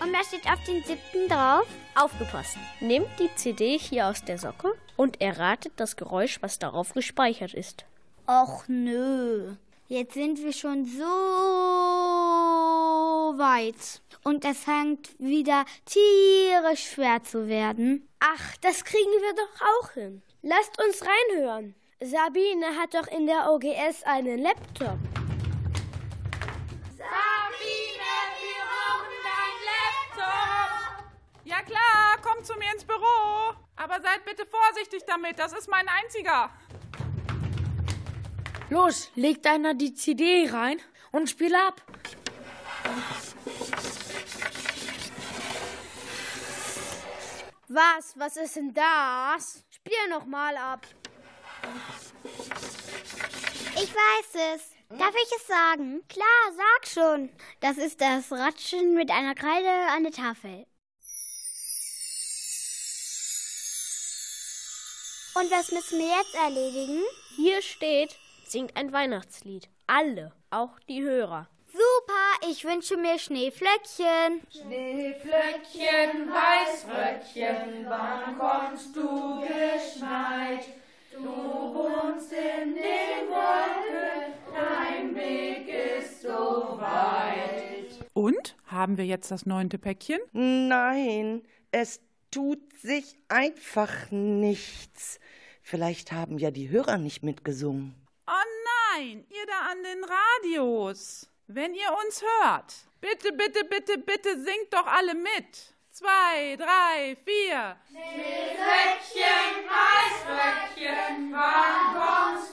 Und 0.02 0.14
was 0.14 0.28
steht 0.28 0.48
auf 0.48 0.64
den 0.66 0.84
siebten 0.84 1.28
drauf? 1.30 1.68
Aufgepasst. 1.94 2.58
Nehmt 2.80 3.08
die 3.20 3.30
CD 3.36 3.78
hier 3.78 4.08
aus 4.08 4.26
der 4.26 4.40
Socke 4.40 4.74
und 4.98 5.22
erratet 5.22 5.74
das 5.76 5.96
Geräusch, 5.96 6.42
was 6.42 6.58
darauf 6.58 6.94
gespeichert 6.94 7.54
ist. 7.54 7.86
Och 8.28 8.64
nö. 8.68 9.54
Jetzt 9.88 10.16
sind 10.16 10.40
wir 10.42 10.54
schon 10.54 10.86
so 10.86 11.04
weit. 13.38 14.02
Und 14.24 14.44
es 14.44 14.58
fängt 14.64 15.20
wieder 15.20 15.66
tierisch 15.86 16.94
schwer 16.94 17.22
zu 17.24 17.48
werden. 17.48 18.08
Ach, 18.20 18.58
das 18.62 18.84
kriegen 18.84 19.12
wir 19.12 19.36
doch 19.36 19.62
auch 19.62 19.92
hin. 19.92 20.24
Lasst 20.42 20.82
uns 20.84 21.04
reinhören. 21.06 21.76
Sabine 22.00 22.66
hat 22.80 22.96
doch 22.96 23.08
in 23.08 23.28
der 23.28 23.52
OGS 23.52 24.02
einen 24.06 24.40
Laptop. 24.40 24.98
Ja 31.52 31.62
klar, 31.64 32.18
komm 32.22 32.42
zu 32.46 32.54
mir 32.54 32.72
ins 32.74 32.86
Büro. 32.86 33.54
Aber 33.76 34.02
seid 34.02 34.24
bitte 34.24 34.46
vorsichtig 34.46 35.04
damit, 35.06 35.38
das 35.38 35.52
ist 35.52 35.68
mein 35.68 35.86
einziger. 35.90 36.50
Los, 38.70 39.12
leg 39.16 39.44
deiner 39.44 39.74
die 39.74 39.94
CD 39.94 40.50
rein 40.50 40.80
und 41.12 41.30
spiel 41.30 41.54
ab. 41.54 41.82
Was? 47.68 48.18
Was 48.18 48.38
ist 48.38 48.56
denn 48.56 48.74
das? 48.74 49.66
Spiel 49.72 50.08
noch 50.10 50.26
mal 50.26 50.56
ab. 50.56 50.88
Ich 53.76 53.94
weiß 53.94 54.56
es. 54.56 54.98
Darf 54.98 55.16
ich 55.16 55.32
es 55.36 55.48
sagen? 55.48 56.02
Klar, 56.08 56.26
sag 56.56 56.88
schon. 56.88 57.30
Das 57.60 57.78
ist 57.78 58.00
das 58.00 58.32
Ratschen 58.32 58.94
mit 58.94 59.12
einer 59.12 59.36
Kreide 59.36 59.70
an 59.94 60.04
der 60.04 60.14
Tafel. 60.14 60.66
Und 65.34 65.50
was 65.50 65.72
müssen 65.72 66.00
wir 66.00 66.08
jetzt 66.08 66.36
erledigen? 66.36 67.04
Hier 67.38 67.62
steht, 67.62 68.18
singt 68.46 68.76
ein 68.76 68.92
Weihnachtslied. 68.92 69.70
Alle, 69.88 70.34
auch 70.50 70.78
die 70.90 71.02
Hörer. 71.02 71.48
Super, 71.72 72.50
ich 72.50 72.66
wünsche 72.66 72.98
mir 72.98 73.18
Schneeflöckchen. 73.18 74.42
Schneeflöckchen, 74.52 76.30
Weißröckchen, 76.30 77.86
wann 77.88 78.38
kommst 78.38 78.94
du 78.94 79.40
geschneit? 79.40 80.66
Du 81.14 81.24
wohnst 81.24 82.34
in 82.34 82.76
den 82.76 83.30
Wolken, 83.30 84.34
dein 84.54 85.16
Weg 85.16 85.70
ist 86.00 86.24
so 86.24 86.78
weit. 86.78 88.06
Und? 88.14 88.58
Haben 88.66 88.98
wir 88.98 89.06
jetzt 89.06 89.32
das 89.32 89.46
neunte 89.46 89.78
Päckchen? 89.78 90.20
Nein, 90.34 91.44
es 91.72 92.02
tut 92.32 92.60
sich 92.80 93.18
einfach 93.28 94.10
nichts. 94.10 95.20
Vielleicht 95.62 96.12
haben 96.12 96.38
ja 96.40 96.52
die 96.52 96.70
Hörer 96.70 96.98
nicht 96.98 97.24
mitgesungen. 97.24 97.94
Oh 98.28 98.50
nein, 98.96 99.26
ihr 99.30 99.46
da 99.46 99.72
an 99.72 99.84
den 99.84 100.04
Radios. 100.04 101.28
Wenn 101.48 101.74
ihr 101.74 101.90
uns 102.06 102.22
hört, 102.22 102.74
bitte, 103.02 103.34
bitte, 103.34 103.66
bitte, 103.66 103.98
bitte 103.98 104.42
singt 104.42 104.72
doch 104.72 104.88
alle 104.88 105.14
mit. 105.14 105.76
Zwei, 105.92 106.56
drei, 106.56 107.18
vier. 107.26 107.76
Schneeflöckchen, 107.90 109.68
Weißröckchen, 109.68 111.34
wann 111.34 111.94
kommst 111.94 112.51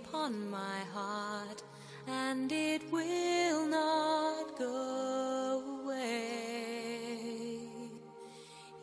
upon 0.00 0.50
my 0.50 0.80
heart, 0.92 1.62
and 2.06 2.50
it 2.52 2.82
will 2.90 3.66
not 3.66 4.58
go 4.58 5.62
away. 5.82 7.58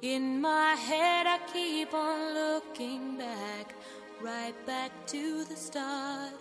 In 0.01 0.41
my 0.41 0.75
head, 0.75 1.27
I 1.27 1.39
keep 1.51 1.93
on 1.93 2.33
looking 2.33 3.17
back, 3.17 3.73
right 4.21 4.55
back 4.65 4.91
to 5.07 5.43
the 5.45 5.55
start, 5.55 6.33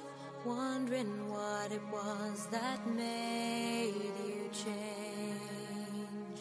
wondering 0.44 1.28
what 1.28 1.70
it 1.72 1.82
was 1.92 2.46
that 2.46 2.80
made 2.90 3.94
you 4.26 4.50
change. 4.52 6.38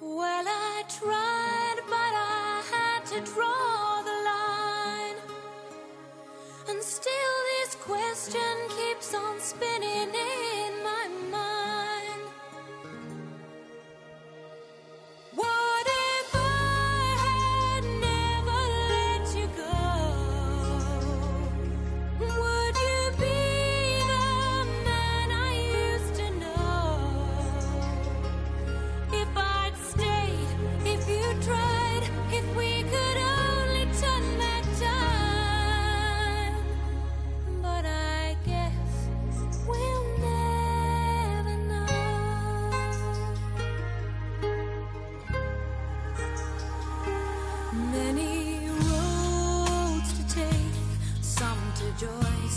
Well, 0.00 0.46
I 0.46 0.84
tried, 1.00 1.78
but 1.86 2.14
I 2.14 2.62
had 2.72 3.04
to 3.12 3.20
draw 3.32 3.95
still, 6.86 7.36
this 7.64 7.74
question 7.80 8.40
keeps 8.68 9.12
on 9.12 9.40
spinning 9.40 10.14
in 10.14 10.75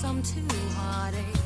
come 0.09 0.23
too 0.23 0.41
heartache. 0.73 1.38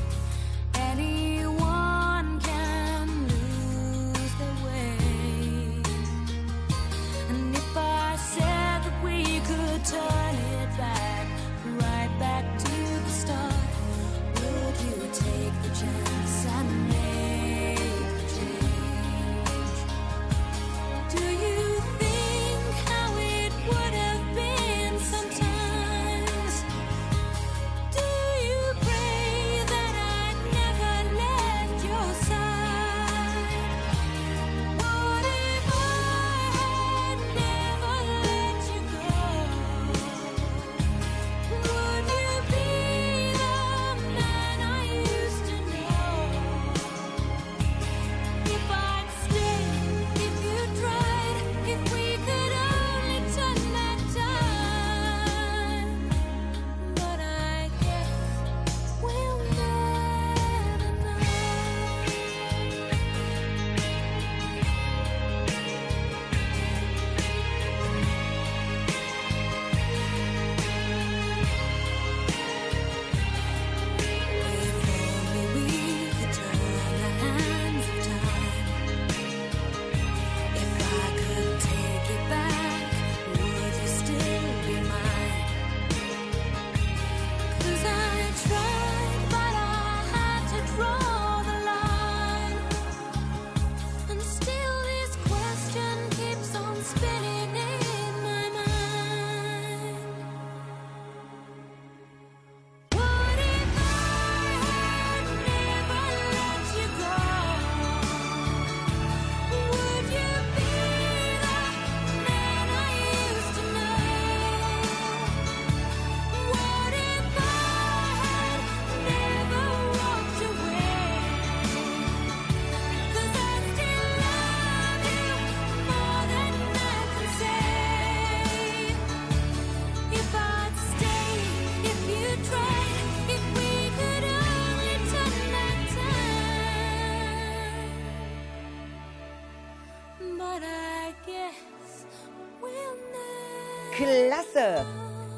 Klasse! 144.54 144.86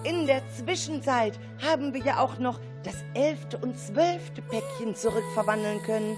In 0.03 0.27
der 0.27 0.41
Zwischenzeit 0.49 1.39
haben 1.61 1.93
wir 1.93 2.03
ja 2.03 2.19
auch 2.19 2.37
noch 2.37 2.59
das 2.83 2.95
elfte 3.15 3.57
und 3.57 3.77
zwölfte 3.79 4.41
Päckchen 4.41 4.93
zurückverwandeln 4.95 5.81
können. 5.83 6.15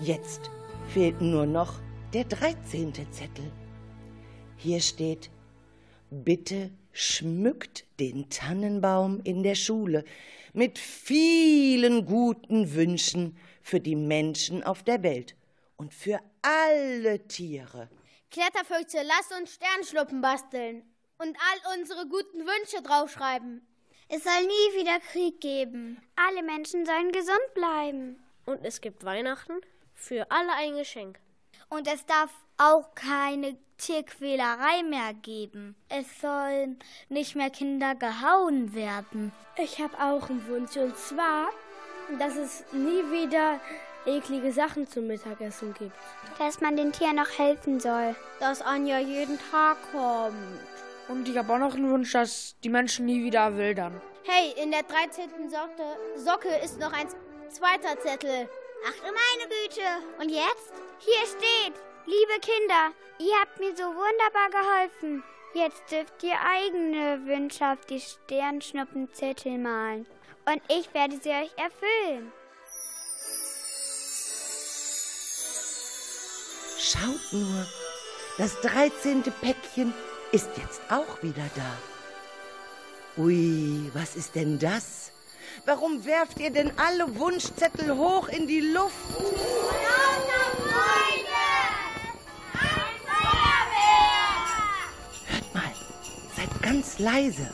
Jetzt 0.00 0.50
fehlt 0.88 1.20
nur 1.20 1.46
noch 1.46 1.74
der 2.12 2.24
dreizehnte 2.24 3.08
Zettel. 3.10 3.50
Hier 4.56 4.80
steht, 4.80 5.30
bitte 6.10 6.70
schmückt 6.92 7.86
den 8.00 8.28
Tannenbaum 8.28 9.20
in 9.24 9.42
der 9.42 9.54
Schule 9.54 10.04
mit 10.52 10.78
vielen 10.78 12.04
guten 12.04 12.74
Wünschen 12.74 13.38
für 13.62 13.80
die 13.80 13.96
Menschen 13.96 14.64
auf 14.64 14.82
der 14.82 15.02
Welt 15.02 15.36
und 15.76 15.94
für 15.94 16.18
alle 16.42 17.26
Tiere. 17.28 17.88
Kletterfüchse, 18.30 18.98
lasst 19.06 19.40
uns 19.40 19.54
Sternschnuppen 19.54 20.20
basteln 20.20 20.82
und 21.18 21.36
all 21.36 21.78
unsere 21.78 22.06
guten 22.06 22.40
Wünsche 22.40 22.82
draufschreiben. 22.82 23.66
Es 24.08 24.24
soll 24.24 24.40
nie 24.40 24.80
wieder 24.80 25.00
Krieg 25.00 25.40
geben. 25.40 26.00
Alle 26.16 26.42
Menschen 26.42 26.86
sollen 26.86 27.12
gesund 27.12 27.54
bleiben. 27.54 28.22
Und 28.46 28.64
es 28.64 28.80
gibt 28.80 29.04
Weihnachten 29.04 29.60
für 29.94 30.30
alle 30.30 30.52
ein 30.54 30.76
Geschenk. 30.76 31.18
Und 31.68 31.86
es 31.86 32.06
darf 32.06 32.30
auch 32.56 32.94
keine 32.94 33.58
Tierquälerei 33.76 34.82
mehr 34.82 35.12
geben. 35.12 35.76
Es 35.88 36.20
sollen 36.20 36.78
nicht 37.08 37.36
mehr 37.36 37.50
Kinder 37.50 37.94
gehauen 37.94 38.74
werden. 38.74 39.32
Ich 39.56 39.78
habe 39.78 39.94
auch 39.98 40.30
einen 40.30 40.46
Wunsch 40.48 40.76
und 40.76 40.96
zwar, 40.96 41.48
dass 42.18 42.36
es 42.36 42.64
nie 42.72 43.02
wieder 43.10 43.60
eklige 44.06 44.52
Sachen 44.52 44.88
zum 44.88 45.06
Mittagessen 45.06 45.74
gibt. 45.74 45.94
Dass 46.38 46.60
man 46.60 46.76
den 46.76 46.92
Tieren 46.92 47.16
noch 47.16 47.38
helfen 47.38 47.78
soll. 47.78 48.16
Dass 48.40 48.62
Anja 48.62 48.98
jeden 48.98 49.38
Tag 49.50 49.76
kommt. 49.92 50.34
Und 51.08 51.26
ich 51.26 51.36
habe 51.38 51.52
auch 51.52 51.58
noch 51.58 51.74
einen 51.74 51.90
Wunsch, 51.90 52.12
dass 52.12 52.56
die 52.62 52.68
Menschen 52.68 53.06
nie 53.06 53.24
wieder 53.24 53.56
wildern. 53.56 54.00
Hey, 54.24 54.52
in 54.62 54.70
der 54.70 54.82
13. 54.82 55.48
Socke, 55.48 55.96
Socke 56.16 56.54
ist 56.62 56.78
noch 56.78 56.92
ein 56.92 57.08
zweiter 57.48 57.98
Zettel. 57.98 58.48
Ach 58.86 58.94
du 58.94 59.06
meine 59.06 59.48
Güte. 59.48 59.80
Und 60.20 60.28
jetzt? 60.28 60.72
Hier 60.98 61.26
steht, 61.26 61.74
liebe 62.04 62.40
Kinder, 62.40 62.92
ihr 63.18 63.34
habt 63.40 63.58
mir 63.58 63.74
so 63.74 63.84
wunderbar 63.84 64.50
geholfen. 64.50 65.24
Jetzt 65.54 65.90
dürft 65.90 66.22
ihr 66.22 66.36
eigene 66.46 67.24
Wünsche 67.24 67.64
auf 67.64 67.84
die 67.86 68.00
Sternschnuppenzettel 68.00 69.56
malen. 69.56 70.06
Und 70.44 70.60
ich 70.68 70.92
werde 70.92 71.18
sie 71.22 71.30
euch 71.30 71.50
erfüllen. 71.56 72.32
Schaut 76.78 77.32
nur, 77.32 77.66
das 78.36 78.60
dreizehnte 78.60 79.30
Päckchen 79.30 79.92
ist 80.32 80.50
jetzt 80.56 80.80
auch 80.90 81.22
wieder 81.22 81.48
da. 81.54 83.22
Ui, 83.22 83.90
was 83.94 84.16
ist 84.16 84.34
denn 84.34 84.58
das? 84.58 85.12
Warum 85.64 86.04
werft 86.04 86.38
ihr 86.38 86.50
denn 86.50 86.72
alle 86.78 87.16
Wunschzettel 87.18 87.96
hoch 87.96 88.28
in 88.28 88.46
die 88.46 88.60
Luft? 88.60 88.94
Hört 95.26 95.54
mal, 95.54 95.72
seid 96.36 96.62
ganz 96.62 96.98
leise. 96.98 97.48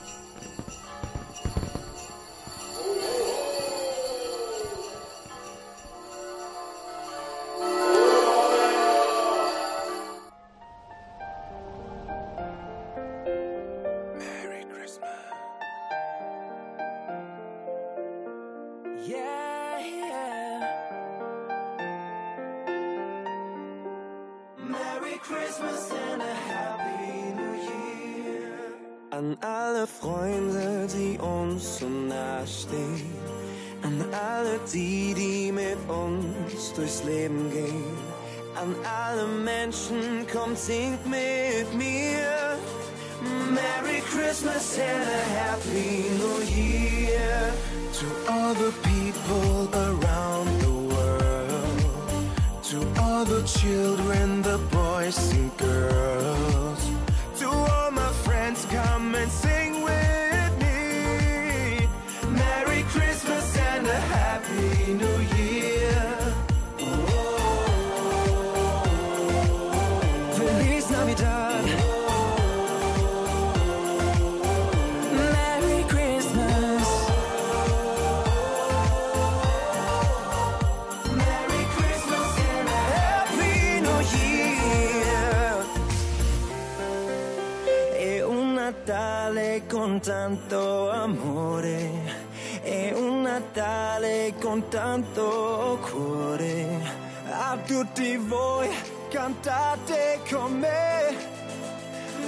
Tutti 97.85 98.17
voi 98.17 98.69
cantate 99.11 100.21
con 100.31 100.59
me. 100.59 101.17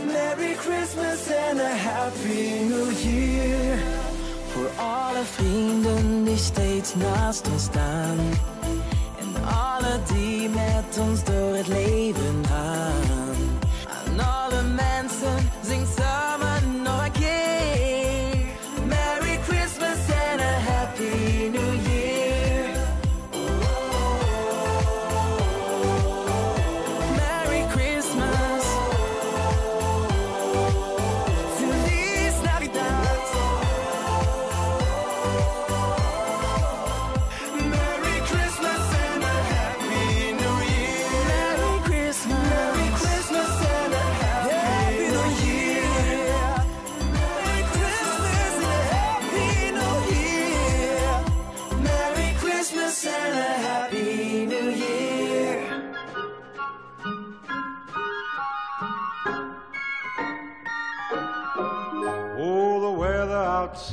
Merry 0.04 0.54
Christmas 0.54 1.30
and 1.30 1.60
a 1.60 1.74
Happy 1.74 2.68
New 2.68 2.90
Year. 2.90 3.78
Voor 4.52 4.70
alle 4.76 5.24
vrienden 5.24 6.24
die 6.24 6.36
steeds 6.36 6.94
naast 6.94 7.48
ons 7.48 7.62
staan. 7.62 8.18
En 9.18 9.44
alle 9.44 10.00
die 10.12 10.48
met 10.48 10.98
ons 10.98 11.24
door 11.24 11.54
het 11.54 11.66
leven 11.66 12.44
gaan. 12.48 13.05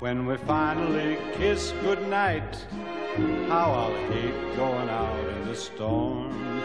When 0.00 0.24
we 0.24 0.38
finally 0.38 1.18
kiss 1.36 1.74
goodnight, 1.82 2.56
how 3.48 3.70
I'll 3.70 4.10
hate 4.10 4.56
going 4.56 4.88
out 4.88 5.28
in 5.28 5.46
the 5.46 5.54
storm. 5.54 6.62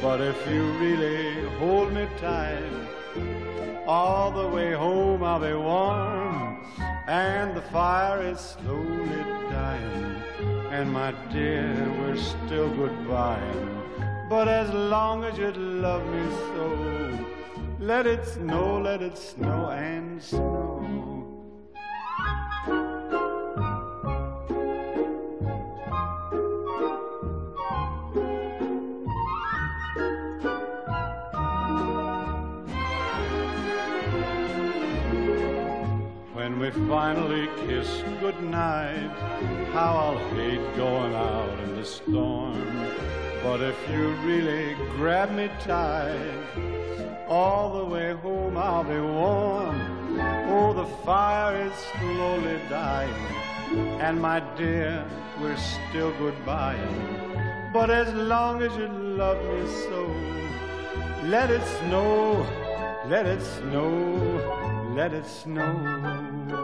But 0.00 0.22
if 0.22 0.38
you 0.48 0.62
really 0.78 1.46
hold 1.58 1.92
me 1.92 2.08
tight, 2.16 2.72
all 3.86 4.30
the 4.30 4.48
way 4.48 4.72
home 4.72 5.22
I'll 5.22 5.40
be 5.40 5.52
warm. 5.52 6.64
And 7.06 7.54
the 7.54 7.60
fire 7.60 8.22
is 8.22 8.40
slowly 8.40 9.24
dying. 9.50 10.22
And 10.70 10.90
my 10.90 11.12
dear, 11.30 11.74
we're 11.98 12.16
still 12.16 12.70
goodbying. 12.70 14.28
But 14.30 14.48
as 14.48 14.72
long 14.72 15.24
as 15.24 15.36
you 15.36 15.52
love 15.52 16.06
me 16.06 16.24
so, 16.54 17.26
let 17.78 18.06
it 18.06 18.24
snow, 18.24 18.80
let 18.80 19.02
it 19.02 19.18
snow 19.18 19.68
and 19.68 20.22
snow. 20.22 20.69
Finally 36.88 37.48
kiss 37.66 38.02
goodnight, 38.20 39.10
how 39.72 39.92
I'll 39.96 40.18
hate 40.34 40.76
going 40.76 41.14
out 41.14 41.58
in 41.60 41.76
the 41.76 41.84
storm. 41.84 42.62
But 43.42 43.60
if 43.60 43.76
you 43.90 44.10
really 44.24 44.74
grab 44.96 45.30
me 45.32 45.48
tight, 45.60 46.44
all 47.28 47.78
the 47.78 47.84
way 47.84 48.12
home 48.14 48.56
I'll 48.56 48.84
be 48.84 49.00
warm. 49.00 50.18
Oh, 50.48 50.72
the 50.74 50.86
fire 51.04 51.56
is 51.66 51.72
slowly 51.98 52.58
dying, 52.68 53.14
and 54.00 54.20
my 54.20 54.40
dear, 54.56 55.06
we're 55.40 55.56
still 55.56 56.12
goodbying. 56.12 57.72
But 57.72 57.88
as 57.90 58.12
long 58.12 58.62
as 58.62 58.76
you 58.76 58.88
love 58.88 59.42
me 59.44 59.66
so, 59.86 60.02
let 61.24 61.50
it 61.50 61.64
snow, 61.78 62.44
let 63.06 63.26
it 63.26 63.40
snow, 63.40 64.92
let 64.94 65.12
it 65.12 65.26
snow. 65.26 66.59